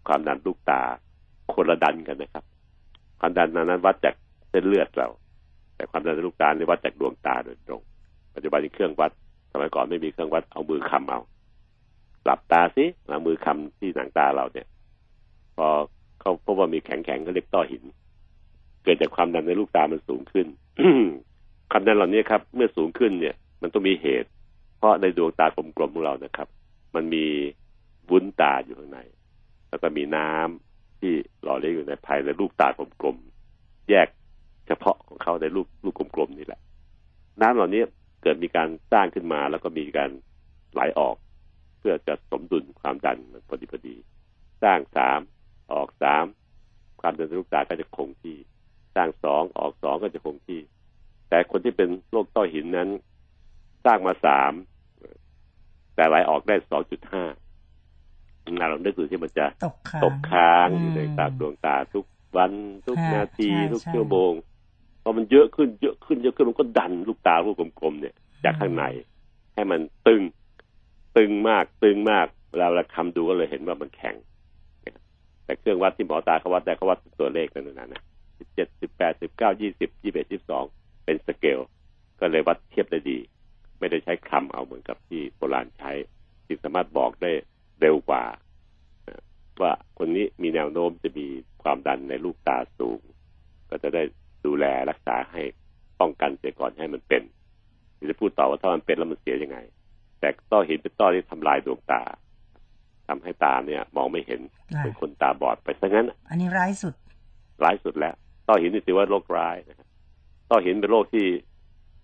[0.08, 0.82] ความดันลูกตา
[1.54, 2.44] คนละดันกันนะครับ
[3.20, 4.16] ความดันนั้นวัดจาก
[4.50, 5.08] เส้นเลือดเรา
[5.76, 7.82] แต่ความดันลูกตาเนี่ยวัดจากดวงตาโดยตรง
[8.34, 9.12] ปัจจุบันนี้เครื่องวัด
[9.52, 11.20] สมัยก่อนไม่มีเครื่องวัดเอามือคำเอา
[12.26, 14.68] หลับตาสิเอามือคำที่หนังตาเราเนี่ย
[15.56, 15.68] พอ
[16.22, 17.84] เขาพบว่ามีแข็งแข็งๆก็เรียกต้อหิน
[18.84, 20.48] เกิดจากความดันในลูกตามันสูงขึ้น
[21.72, 24.30] ความดันเหล่านี้ครับ เมื่อสูงขึ้นเนี่ย มันต้องมีเหตุ
[24.78, 25.48] เพราะในดวงตา
[25.78, 26.48] กลมๆของเรานะครับ
[26.96, 27.26] มันมี
[28.10, 29.00] วุ้นตาอยู่ข้างใน
[29.70, 31.14] แล้วก็มีน้ำที่
[31.44, 32.68] หล่อเลี้ยงอยู่ในภายในลูกตา
[33.02, 34.08] กลมๆแยก
[34.68, 36.62] เฉพาะของเขาในลูกลูกกลมๆนี่แหละ
[37.42, 37.82] น้ำเหล่านี้
[38.22, 40.10] เกิดมีการสร้างขึ้นมาแล้วก็มีการ
[40.74, 41.16] ไหลออก
[41.88, 43.96] พื่อจะสมดุลความดันมันพอดีพอดี
[44.64, 45.20] สร้างสาม
[45.74, 46.26] ออกสาม
[47.02, 48.38] ความดันในลูกตาก็จะคงที่
[48.96, 50.62] สร้างสองออกสองก็จะคงที่
[51.30, 52.90] แต่คนที่เป็นโรคต้อหินนั้น
[53.86, 54.52] สร้างมาสาม
[55.96, 57.24] แต่ไหลออกได้สองจุดห้า
[58.52, 59.46] งานเรานึกดูที่มันจะ
[60.04, 62.06] ตกค้างอยู่ในตาดวงตาทุก
[62.38, 62.52] วัน
[62.86, 64.32] ทุกนาทีทุกชั่วโมง
[65.04, 68.84] พอมันเยอะขึ้นเยอะขึ้นเยอะขึ้นมันก็ดันลูกตาลูกกลมๆเนี่ย จากข้างใน
[69.54, 70.22] ให้มันตึง
[71.18, 74.16] ตึงมากตึงมากเวลาเราคำดูก็เลยเห็นว่ามันแข็ง
[75.46, 78.02] แต่เครื่องวัดที่หมอตาเขาวัดได้เขาวัดตัวเลขนั่นนะนะ
[78.40, 80.66] สิบเจ็ดสิบแปดสิบเก้ายี่สิบยี่สิบเอ็ดยี่สิบสอง
[81.06, 81.60] เป็นสเกล
[82.20, 83.18] ก็เลยวัดเทียบได้ดี
[83.80, 85.92] ไม่ได้ใช้คำเอาเหมือนกับที่โบราณใช้
[86.46, 87.32] ที่สามารถบอกได้
[87.82, 88.24] เร็วกว่า
[89.62, 91.28] ว่าคนนี้มีแนวโน้มจะมี
[91.64, 93.00] ความดันในลูกตาสูง
[93.70, 94.04] ก็จะได้
[94.46, 95.42] ดูแลรักษาให้
[96.00, 97.24] ป้องกันเสียก่อนให้มันเป็น
[98.10, 99.58] จะพูดต่อว่าถ้ามันเป็นแล้วมันเสียยังไง
[100.26, 102.02] แต่ต้อหินเป็นต้อที่ทำลายดวงตา
[103.08, 104.42] ทำให้ตาเนี่ย มองไม่เห็น
[104.76, 106.94] ค่ะเป็นคนตาบอดไปซะงั้น อันนี้ร้ายสุด
[107.64, 108.16] ร้ายสุดแล้ว
[108.48, 109.88] ต้อหินนี่ถือว่าโรคร้ายนะครับ
[110.50, 111.26] ต้อหินเป็นโรคที่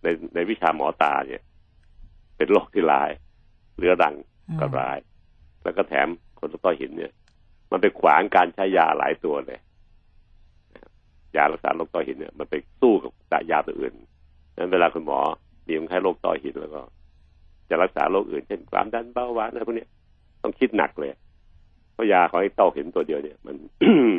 [0.04, 1.42] ในในวิชาหมอตาเนี่ย
[2.38, 3.10] เป็นโรคที่ร้าย
[3.78, 4.16] เรื้อรัง
[4.60, 4.98] ก็ร้าย
[5.64, 6.08] แล้วก็แถม
[6.40, 7.12] คนต้อหินเนี่ย
[7.72, 9.60] มันไปขวางการใช้ยาหลายตัวเลย
[10.74, 10.92] นะครับ
[11.36, 13.12] ยารักษาโรคต้อหินเนี่ยมันไปสู้กับ
[13.52, 13.94] ยาตัวอื่น
[14.56, 15.20] นั้นเวลาคุณหมอ
[15.68, 16.82] มีคนไข้โรคต้อหินแล้วก็
[17.72, 19.88] จะรักษาโรคอื่น เช่นความดันเบาหวานอะไรพวกนี้
[20.44, 21.10] ต้องคิดหนักเลย
[21.94, 23.56] เพราะยาของไอ้ต้อหินตัวเดียวเนี่ย มัน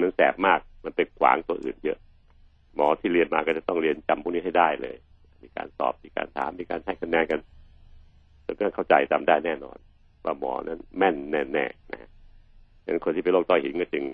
[0.01, 1.99] มันแสบมากมันไปขวางตัวอื่นเยอะ
[2.77, 4.97] หมอที่เรียนมาก็จะต้องเรียนจำพวกนี้ให้ได้เลย
[5.43, 7.41] มีการสอบมีการถามมีการให้คะแนนกัน
[8.45, 9.79] แล้วก็เข้าใจจำได้แน่นอน
[10.25, 12.11] ว่าหมอนั้นแม่นแน่ๆนะฮะ
[12.85, 14.05] ดังนั้นคนที่เป็นโรคต้อหินก็จึง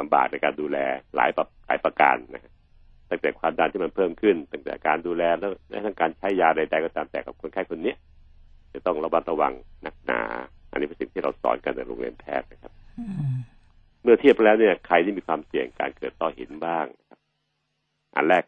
[0.00, 0.78] ลำบากในการดูแล
[1.16, 2.52] หลายประหลายประการนะฮะ
[3.10, 7.96] ตั้งแต่ความดันที่มันเพิ่มขึ้น ตั้งแต่การดูแลแล้วและทั้งการใช้ยาใดๆก็ตามแต่กับคนไข้คนเนี้ย
[8.74, 9.52] จะต้องระมัดระวัง
[9.82, 10.22] หนักหนา
[10.70, 13.36] อันนี้เป็นสิ่งที่เราสอนกันในโรงเรียนแพทย์นะครับอืม
[14.02, 17.20] เมื่อเทียบแล้วเนี่ยใครที่มีความเสี่ยงการเกิดต้อหินบ้างนะครับ
[18.16, 18.44] อันแรก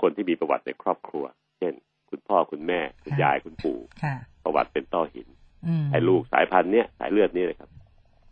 [0.00, 1.24] คนที่มีประวัติในครอบครัว
[1.58, 1.72] เช่น
[2.10, 5.28] คุณพ่อคุณแม่ คุณยายคุณปู่ค่ะประวัติเป็นต้อหิน
[5.66, 7.70] อืมไอ้ลูกสายพันธุ์เนี้ยสายเลือดนี้นะครับ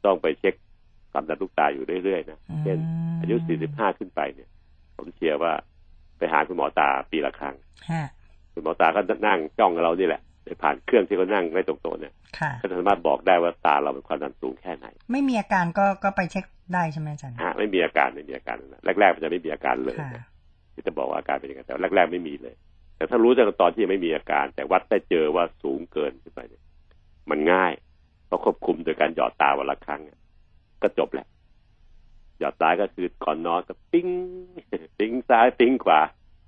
[0.04, 0.54] ต้องไปเช็ค
[1.12, 2.78] ความดันลูกตาอยู่เรื่อยๆนะเช่น
[3.20, 4.48] อายุ 45 ขึ้นไปเนี่ย
[4.96, 5.52] ผมเชียร์ว่า
[6.18, 7.54] ไปหาคุณหมอตาปีละครั้ง
[7.90, 8.02] ฮะ
[8.52, 10.27] คุณหมอตาก็นั่งจ้องกับเรานี่แหละไป
[10.62, 16.44] ผ่านเครื่องที่เขานั่งไว้ตรงโต๊ะเนี่ยค่ะก็จะสามารถบอกได้ว่าตาเราเป็นความดันสูงแค่ไหน ไม่มีอาการก็ก็ไปเช็ค
[16.74, 20.24] ได้ใช่ไหมอาจารย์ฮะไม่มีอาการไม่มีอาการนะแรกๆมันจะไม่มีอาการเลยค่ะนะ
[20.74, 22.54] ที่จะบอกว่าอาการเป็นยังไงแต่แรกๆไม่มีเลย
[22.96, 26.62] แต่ถ้ารู้จากตอนที่ยังไม่มีอาการ แต่วัดได้เจอว่าสูงเกินขึ้นไปเนี่ย
[27.30, 27.72] มันง่าย
[28.26, 30.18] เพราะควบคุมโดยการหยอดตาวันละครั้งเนี่ย
[30.82, 31.26] ก็จบแหละ
[32.38, 34.08] หยอดตาก็คือก่อนนอนก็ปิ้ง
[34.98, 36.00] ปิ้งซ้ายปิ้งขวา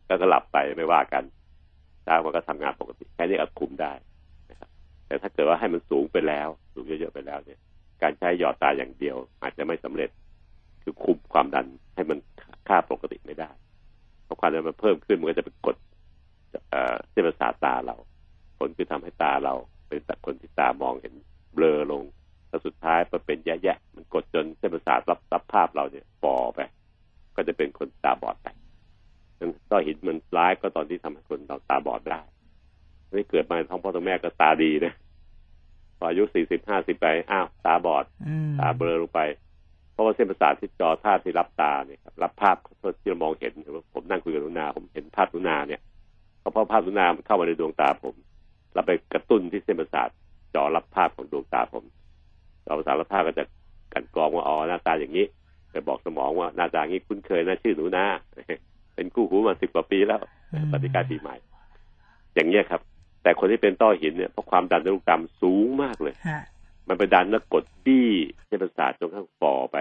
[0.07, 1.25] แล้วก็หลับไปไม่ว่ากัน
[2.11, 3.93] ตามันก็ทำงานปกติแค่นี้ก็คุมได้
[4.51, 4.69] นะครับ
[5.07, 7.59] แต่ถ้าเกิดว่าให้มันสูงไปแล้ว สูงเยอะๆไปแล้วเนี่ย
[8.03, 10.11] การใช้หยอดตาอย่างเดียว อาจจะไม่สำเร็จ
[10.83, 12.19] คือคุมความดันให้มัน
[12.69, 13.51] ค่าปกติไม่ได้
[14.25, 15.77] เพราะความดันมันเพิ่มขึ้นมันก็จะไปกด
[17.11, 17.97] เส้นประสาทตาเรา
[18.59, 19.55] ผลคือทำให้ตาเรา
[19.89, 21.15] เป็นคนที่ตามองเห็น
[21.55, 22.03] เบลอลง
[22.49, 26.61] แล้วสุดท้ายมันเป็นแย่ๆมันกดจนเส้นประสาทรับรับภาพเราเนี่ยฟอไป
[27.37, 28.47] ก็จะเป็นคนตาบอดไป
[29.41, 32.21] นั่นต้อหินมันร้ายก็ตอนที่ทำให้คนเราตาบอดได้
[33.11, 34.95] ไม่เกิดมาในท้องพ่อท้องแม่ก็ตาดีนะ
[35.99, 39.21] พออายุสี่สิบห้าสิบไปอ้าวตาบอดอืมตาเบลอลงไป
[39.93, 42.57] เพราะว่าเส้นประสาทที่จอธาตุที่รับตาเนี่ยครับรับภาพ
[43.01, 43.53] ที่เรามองเห็น
[43.95, 45.81] ผมนั่งคุยกับหนุนา ผมเห็นภาพหนุนาเนี่ย
[46.41, 48.15] เพราะภาพหนุนามันเข้ามาในดวงตาผม
[48.75, 50.09] เราไปกระตุ้นที่เส้นประสาท
[50.55, 51.85] จอรับภาพของดวงตาผม
[52.67, 53.45] จอประสาทรับภาพก็จะ
[53.93, 55.27] กลันกรองว่าอ๋อหน้าตาอย่างนี้
[55.71, 58.07] ไปบอกสมองว่าหน้าตาอย่างนี้คุ้นเคยนะชื่อหนูนา
[59.01, 60.21] เป็นคู่หูมาสิบกว่าปีแล้ว
[60.53, 61.37] อืมปฏิการปีใหม่
[62.35, 62.81] อย่างเงี้ยครับ
[63.23, 66.43] แต่คนที่เป็นต้อหินเนี่ยเพราะความดันในลูกตามสูงมากเลยฮะ
[66.89, 68.09] มันไปดันแล้วกดบี้
[68.47, 69.77] เส้นประสาทจนข้างฝ่อไป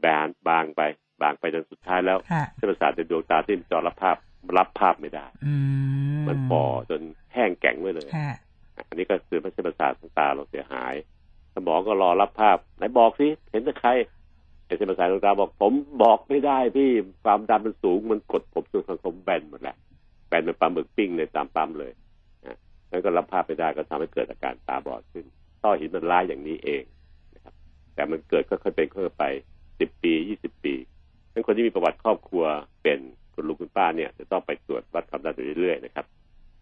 [0.00, 0.82] แบนบางไป
[1.22, 4.16] บางไปจนสุดท้ายแล้วฮะเส้นประสาทในดวงตาที่จอรับภาพ
[4.58, 5.54] รับภาพไม่ได้อื
[6.18, 7.00] มมันฝ่อจน
[7.34, 8.36] แห้งแข็งไว้เลยฮะ
[8.88, 10.94] อันนี้ก็คือเส้นประสาทของตาเราเสียหาย
[11.54, 13.90] สมองก็รอรับภาพไหนบอกสิเห็นแต่ใคร
[14.68, 16.88] ไอ้เส้นปรสาทดวงตาบอกผมบอกไม่ได้พี่
[17.24, 19.76] ความดันมันสูงมันกดผมจนสังคมแบนหมดแหล้ว
[20.28, 21.92] แบนเป็นปลาหมึกปิ้งเลยตามปั๊มเลย
[22.46, 22.56] นะ
[22.90, 25.24] นั่นก็รับภาพไม่ได้ก็ทำให้เกิดอาการตาบอดขึ้น
[25.62, 26.82] ต้อหินมันร้ายอย่างนี้เอง
[27.34, 27.54] นะครับ
[27.94, 29.24] แต่มันเกิดค่อยๆเป็นค่อยๆไป
[29.80, 30.74] สิบปียี่สิบปี
[31.32, 32.44] ทั้นคนที่มีประวัติครอบครัว
[32.82, 32.98] เป็น
[33.34, 36.06] คุณลุงคุณป้าเนี่ยจะต้องไปตรวจวัดความดันอยู่เรื่อยๆนะครับ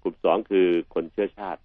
[0.02, 1.60] กลุ่มสองคือคนเชื้อชาติ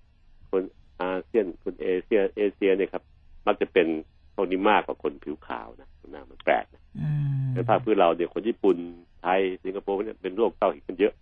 [0.52, 0.64] คน
[1.02, 3.04] อาเซียนคนเอเชียเอเชียเนี่ยครับ
[3.48, 3.88] มักจะเป็น
[4.36, 7.08] พวกนี้มากกว่าคนผิวขาวนะนะมันแปลกนะอื
[7.48, 8.78] มในภาคพื้นเราเนี่ยคนญี่ปุ่น
[9.22, 11.14] ไทยสิงคโปร์เนี่ยเป็นโรคเต้าหินกันเยอะ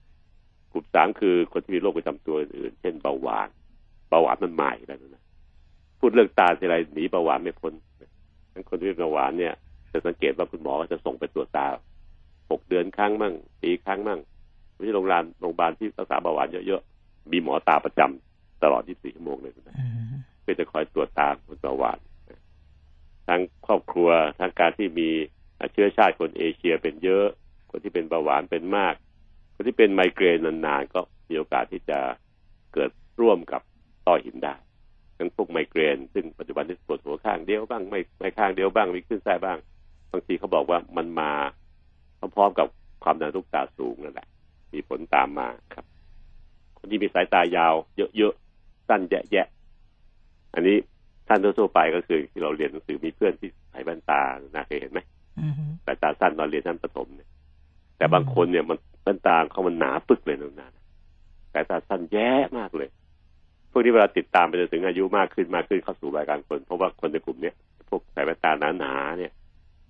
[0.71, 3.49] กลุ่มสามคือคนที่มีโรคประจำตัวอื่นๆเช่นเบาหวาน
[4.09, 5.23] เบาหวานมันใหม่แล้วนะ
[5.99, 7.73] พูดเรื่องตาทีไรหนีเบาหวานไม่พ้น
[8.53, 9.53] ทั้งคนที่เป็นเบาหวานเนี่ย
[9.91, 11.67] จะสังเกตว่าคุณหมอจะส่งไปตรวจตา
[12.51, 14.19] หกเดือนครั้งมั่งปีครั้งมั่ง
[14.73, 21.97] ไม่ใช่โรงพยาบาลโรงพยาบาลที่รักษาเบาหวานเยอะๆมีหมอตาประจำตลอด 24 ชั่วโมงเลยนะอืมเพื่อจะคอยตรวจตาคนเบาหวาน
[23.29, 24.09] ทั้งครอบครัว
[24.39, 25.09] ทั้งการที่มี
[25.71, 27.25] เชื้อชาติคนเอเชียเป็นเยอะ
[27.71, 28.93] คนที่เป็นเบาหวานเป็นมาก
[29.53, 30.99] คนที่เป็นไมเกรนนานๆก็
[31.29, 31.99] มีโอกาสที่จะ
[32.73, 33.61] เกิดร่วมกับ
[34.05, 34.55] ต้อหินได้
[35.17, 39.57] ทั้งพวกไมเกรน ซึ่งปัจจุบันที่ปวดหัวข้างเดียวบ้างไม่ไม่ข้างเดียวบ้างมีขึ้นไส้บ้าง
[40.11, 41.31] บางทีเขาบอกว่ามันมา
[42.35, 42.67] พร้อมๆกับ
[43.03, 44.27] ความดันลูกตาสูงนั่นแหละ
[44.73, 45.85] มีผลตามมาครับ
[46.77, 47.75] คนที่มีสายตายาว
[48.17, 50.77] เยอะๆสั้นแยะๆอันนี้
[51.29, 54.21] ท่านทั่วๆไปก็คือที่เราเรียนหนังสือมีเพื่อนที่ใส่แว่นตา
[54.55, 54.99] น่าเคยเห็นไหม
[55.39, 55.53] อืม
[55.85, 57.29] สายตาสั้นตอนเรียนชั้นประถมเนี่ย
[57.97, 62.89] แต่บางคนเนี่ยมันแว่นตาเขามันหนาปึกเลยนานๆสายตาสั้นแย่มากเลย
[63.71, 67.55] พวกนี้เวลาติดตามไปจนถึงอายุมากขึ้นมากขึ้นเข้าสู่วัยกลางคน เพราะว่าคนในกลุ่มเนี้ย
[67.89, 69.31] พวกใส่แว่นตาหนาๆเนี่ย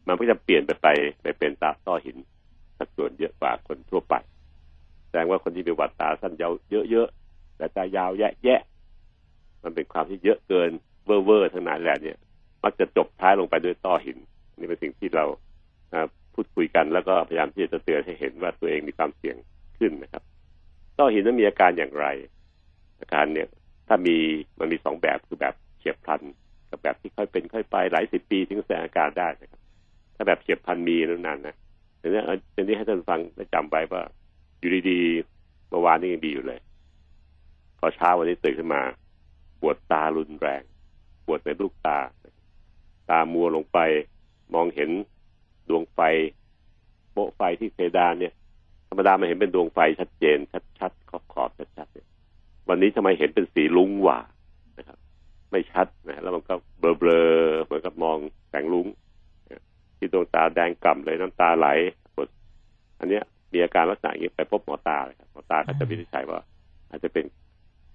[0.07, 0.87] มันก็จะเปลี่ยนไปไป
[1.21, 2.17] ไปเป็นตาต้อหิน
[2.77, 4.15] สัดส่วนเยอะกว่าคนทั่วไป
[5.07, 6.53] แสดงว่าคนที่มีสายตาสั้นยาว
[6.91, 8.11] เยอะๆแต่ตายาว
[8.43, 10.71] แยะๆมันเป็นความที่เยอะเกิน
[11.09, 12.17] เวอร์เวอร์ทั้งนั้นแหละเนี่ย
[12.63, 14.17] มักจะจบท้ายลงไปด้วยต้อหิน
[14.57, 15.25] นี่เป็นสิ่งที่เรา
[16.33, 19.37] พูดคุยกันแล้วก็พยายามที่จะเตือนให้เห็นว่าตัวเองมีความเสี่ยง
[19.77, 20.23] ขึ้นนะครับ
[20.97, 22.05] ต้อหินนั้นมีอาการอย่างไร
[23.01, 23.47] อาการเนี่ย
[23.87, 24.17] ถ้ามี
[24.59, 26.21] มันมีสองแบบคือแบบเฉียบพลัน
[26.69, 29.61] กับแบบที่ค่อยเป็นค่อยไปหลายสิบปีถึงแสดงอาการได้นะครับ
[30.15, 31.55] ถ้าแบบเฉียบพลันมีนานๆนะ
[32.01, 34.01] ทีนี้เอาทีนี้ให้ท่านฟังได้จำไว้ว่า
[34.59, 36.59] อยู่ดีๆเมื่อวานนี้ยังดีอยู่เลย
[37.79, 38.81] พอเช้าวันนี้ตื่นขึ้นมา
[39.61, 40.61] ปวดตารุนแรง
[41.31, 41.99] วดในลูกตา
[43.09, 43.79] ตามัวลงไป
[44.53, 44.89] มองเห็น
[45.69, 45.99] ดวงไฟ
[47.11, 48.33] โปะไฟที่เพดานเนี่ย
[48.89, 50.37] ธรรมดามันเห็นเป็นดวงไฟชัดเจน
[50.79, 52.07] ชัดๆขอบขอบๆชัดๆเนี่ย
[52.69, 54.19] วันนี้ทำไมเห็นเป็นสีลุ้งหว่า
[54.77, 54.97] นะครับ
[55.51, 58.17] ไม่ชัดนะแล้วมันก็เบลอๆเหมือนกับมอง
[58.49, 58.87] แสงลุ้ง
[59.97, 61.67] ที่ดวงตาแดงก่ำเลยน้ำตาไหล
[62.15, 62.27] ปวด
[62.99, 63.23] อันเนี้ย
[63.53, 66.39] มีอาการลักษณะอย่างนี้ไปพบหมอตาเลยครับหมอตาก็จะวินิจฉัยว่า
[66.89, 67.25] อาจจะเป็น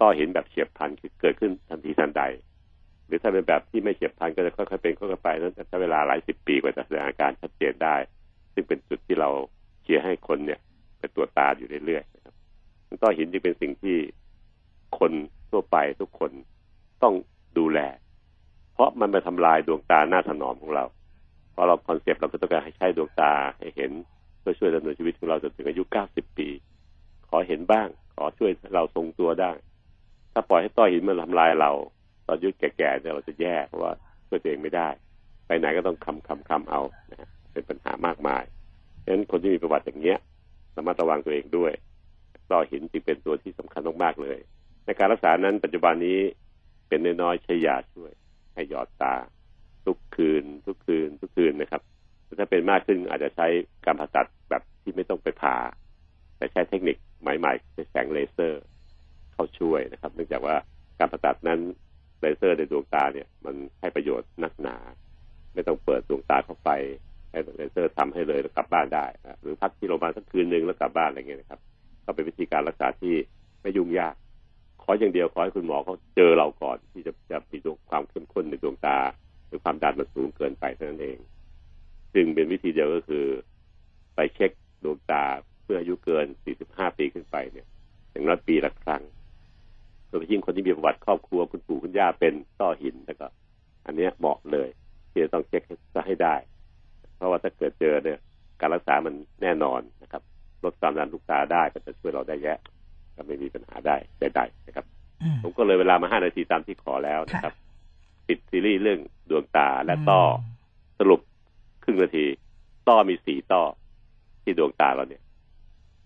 [0.01, 2.23] ต้อหินแบบเฉียบพลันคือเกิดขึ้นทันทีทันใด
[3.07, 7.97] หรือถ้าเป็นแบบที่ไม่เฉียบพลันก็จะค่อยๆเป็นค่อยๆไปนั้นจะใช้เวลาหลายสิบปีกว่าจะแสดงอาการชัดเจนได้
[8.55, 9.31] ซึ่งเป็นจุดที่เรา
[9.83, 10.61] เชียร์ให้คนเนี่ย
[10.99, 12.35] ไปตรวจตาอยู่เรื่อยๆนะครับ
[13.03, 13.97] ต้อหินจึงเป็นสิ่งที่
[14.99, 15.13] คน
[15.51, 16.31] ทั่วไปทุกคน
[17.03, 17.15] ต้อง
[17.59, 17.79] ดูแล
[18.75, 20.85] เพราะมันไปทำลายดวงตาหน้าถนอมของเรา
[21.53, 23.91] เพราะเราคอนเซปต์เราก็ต้องการให้ใช้ดวงตาให้เห็น
[24.41, 26.49] เพื่อช่วยดำเนินชีวิตของเราจนถึงอายุ 90 ปี
[27.29, 29.53] ขอเห็นบ้าง ขอช่วยเราทรงตัวได้
[30.33, 31.73] ถ้าปล่อยให้ต้อหินมันทำลายเรา
[32.27, 33.93] ตอนยุแก่ๆเนี่ยเราจะแย่เพราะว่า
[34.29, 34.89] ช่วยตัวเองไม่ได้
[35.47, 38.45] ไปไหนก็ต้องคำคำคำเอานะเป็นปัญหามากมาย
[39.05, 40.19] ฉะนั้นคนที่มีประวัติอย่างเงี้ย
[40.77, 41.73] ระมัดระวังตัวเองด้วย
[42.51, 44.39] ต้อหินจึงเป็นตัวที่สำคัญมากๆเลย
[44.85, 46.21] ในการรักษานั้นปัจจุบันนี้
[46.89, 48.13] เป็นน้อยๆใช้ยาช่วย
[48.55, 49.15] ให้หยอดตา
[49.85, 51.83] ทุกคืน ทุกคืน ทุกคืนนะครับ
[52.39, 53.47] ถ้าเป็นมากขึ้นอาจจะใช้
[53.85, 55.57] การผ่าตัดแบบที่ไม่ต้องไปผ่า
[56.37, 58.63] แต่ใช้เทคนิคใหม่ๆใช้แสงเลเซอร์
[59.33, 60.57] เข้าช่วยนะครับ เนื่องจากว่า
[60.99, 61.61] การผ่าตัดนั้น
[62.21, 64.77] เลเซอร์ในดวงตาเนี่ย มันให้ประโยชน์นักหนา
[65.55, 66.71] ไม่ต้องเปิดดวงตาเข้าไป
[67.31, 71.61] ให้เลเซอร์ทำให้เลยแล้วกลับบ้านได้นะหรือพักที่โรงพยาบาลสักคืนหนึ่งแล้วกลับบ้านอะไรเงี้ยนะครับ
[72.05, 73.15] ก็เป็นวิธีการรักษาที่
[73.63, 74.15] ไม่ยุ่งยาก
[74.83, 78.99] ขออย่างเดียวขอให้คุณหมอเขาเจอเราก่อนที่จะจะมีดวงความเข้มข้นในดวงตา
[79.47, 81.19] หรือความดันมันสูงเกินไปเท่านั้นเอง
[82.13, 83.27] ซึ่งเป็นวิธีเดียวก็คือ
[84.15, 84.51] ไปเช็ค
[84.85, 85.25] ดวงตา
[85.63, 86.27] เพื่ออายุเกิน
[86.61, 87.67] 45 ปีขึ้นไปเนี่ย
[88.11, 89.03] อย่างน้อยปีละครั้ง
[90.15, 93.27] โดยเฉพาะยิ่งคนที่มีประวัติครอบครัวคุณปู่คุณย่าเป็นต้อหินแล้วก็
[93.87, 94.69] อันเนี้ยเหมาะเลย
[95.11, 95.63] ที่จะต้องเช็ค
[96.07, 96.35] ให้ได้
[97.17, 98.19] เพราะว่าถ้าเกิดเจอเนี่ย
[98.61, 100.23] การรักษามันแน่นอนนะครับ
[100.65, 102.59] ลดความดันลูกตาได้ก็จะช่วยเราได้แยะ
[103.17, 104.87] ก็ไม่มีปัญหาได้ใดๆนะครับ
[105.23, 107.55] อืมผมก็เลยเวลามาห้านาทีตามที่ขอแล้วนะครับ
[108.27, 109.01] ปิดซีรีส์เรื่อง
[109.31, 110.27] ดวงตาและต้ออ
[110.99, 111.21] สรุป
[111.85, 112.27] ครึ่งนาที
[112.89, 113.63] ต้อมีสี่ต้อ
[114.43, 115.23] ที่ดวงตาเราเนี่ย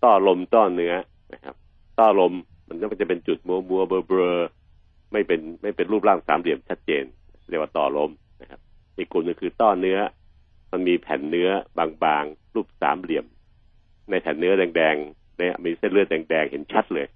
[0.03, 0.93] ต้อลมต้อเนื้อ
[1.33, 1.55] นะครับ
[1.99, 2.33] ต้อลม
[2.69, 4.31] มันก็จะเป็นจุดมัวมัวเบลอเบลอ
[5.11, 7.03] ไม่เป็นไม่เป็นรูปร่างสามเหลี่ยมชัดเจน
[7.49, 8.11] เรียกว่าต้อลม
[8.41, 8.59] นะครับ
[8.97, 9.99] อีกกลุ่มหนึงคือต้อเนื้อ
[10.71, 11.49] มันมีแผ่นเนื้อ
[12.03, 13.25] บางๆรูปสามเหลี่ยม
[14.09, 17.07] ในแผ่นเนื้อแดงๆเนี่ยมีเส้นเลือดแดงๆเห็นชัดเลย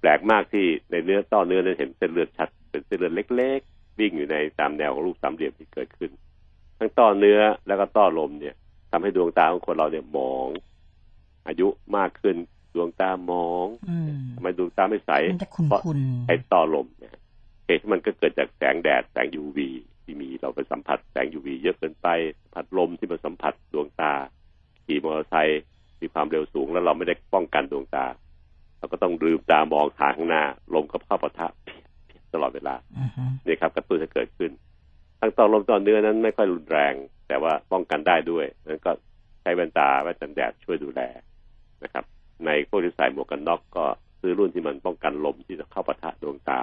[0.00, 6.10] แปลกมากที่ในเนื้อต้อเนื้อนั้นเห็นเส้นเลือดชัด เป็นเส้นเลือดเล็ก ๆ วิ่งอยู่ในตามแนวของรูปสามเหลี่ยมที่เกิดขึ้น
[6.78, 8.54] ทั้งต้อเนื้อแล้วก็ต้อลมเนี่ย
[8.90, 10.48] ทำให้ดวงตาของคนเราเนี่ยหมอง
[11.46, 12.36] อายุมากขึ้น
[12.74, 15.98] ดวงตาหมองอืมทำไมดวงตาไม่ใสมันจะขุนเพราะคุณ
[16.28, 17.14] ไอ้ต้อลมเนี่ย
[17.66, 19.58] เหตุที่มันก็เกิดจากแสงแดดแสง UV
[20.02, 22.08] ที่มีเราไปสัมผัสแสง UV เยอะเกินไป
[22.42, 24.12] สัมผัสลมที่มาสัมผัสดวงตา
[24.84, 25.62] ขี่มอเตอร์ไซค์
[26.00, 28.06] มีความเร็วสูง แล้วเราไม่ได้ป้องกันดวงตา
[28.78, 30.44] เราก็ต้องลืมตามองทางข้างหน้า
[30.74, 34.50] ลมก็เข้าปะทะเพียดเพียดตลอดเวลาอือฮึนี่ครับกระตุ้นให้เกิดขึ้น
[35.20, 36.94] ทั้งต่อลมต่อเนื้อนั้นไม่ค่อยรุนแรง
[37.28, 38.92] แต่ว่าป้องกันได้ด้วยนั้นก็
[39.42, 41.00] ใช้แว่นตาแว่นกันแดดช่วยดูแล
[41.84, 42.04] นะครับ
[42.46, 43.84] ในพวกที่ใส่หมวกกันน็อกก็
[44.20, 46.60] ซื้อรุ่นที่มันป้องกันลมที่จะเข้าปะทะดวงตา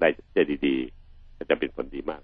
[0.00, 2.22] ได้ได้ดีๆก็จะเป็นผลดีมาก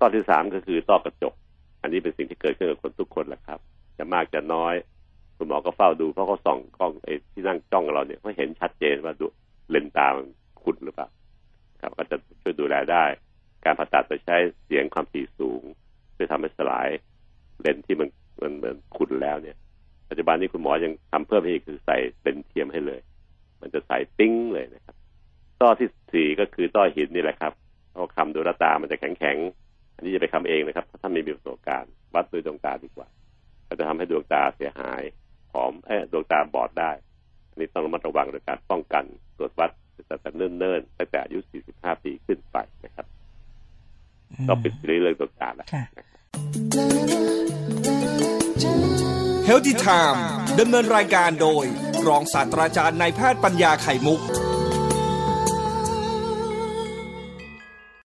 [0.00, 1.34] ต้อที่สามก็คือต้อกระจก
[1.82, 3.58] อันนี้เป็นสิ่งที่เกิดขึ้นกับคนทุกคนแหละครับ
[3.98, 4.74] จะมากจะน้อย
[5.36, 9.26] คุณหมอก็เฝ้าดูเพราะเขาส่องกล้องไอ้ที่นั่งจ้องเราเนี่ยเขาเห็นชัดเจนว่าดู
[9.70, 10.26] เลนส์ตามัน
[10.62, 11.08] ขุดหรือเปล่า
[11.80, 13.04] ครับ ก็จะช่วยดูแลได้
[13.64, 15.62] การผ่าตัดจะใช้เสียงความถี่สูง
[16.12, 16.88] เพื่อทำให้สลาย
[17.60, 18.08] เลนส์ที่มัน
[18.42, 19.56] มันเหมือนขุดแล้วเนี่ย
[20.12, 23.00] ปัจจุบันนี้คุณหมอยังทำเพิ่มให้อีกคือใส่เป็นเทียมให้เลย
[23.60, 24.96] มันจะใส่ปิ้งเลยนะครับ
[25.60, 27.52] ต้อที่สี่ก็คือต้อหินนี่แหละครับ
[27.90, 33.08] เพราะคำดูแลวตามันจะแข็งแข็งๆอันนี้จะไปคำเองนะครับ ถ้าท่านไม่มีประสบการณ์ วัดด้วยดวงตาดีกว่า
[33.68, 35.02] ก็จะทำให้ดวงตาเสียหาย
[35.50, 36.90] ผอมเอ้ยดวงตาบอดได้
[37.50, 39.04] อันนี้ต้องระมัดระวังโดยการป้องกัน
[39.36, 41.38] ตรวจวัดตั้งแต่เนิ่นๆตั้งแต่อายุ
[41.72, 43.06] 45 ปีขึ้นไปนะครับ
[44.48, 45.82] ก็ปิดเรื่องดวงตาแล้วค่ะ
[49.44, 50.22] เฮลติไทม์
[50.60, 51.64] ดำเนินรายการโดย
[52.06, 54.20] รองศาสตราจารย์นายแพทย์ปัญญาไข่มุก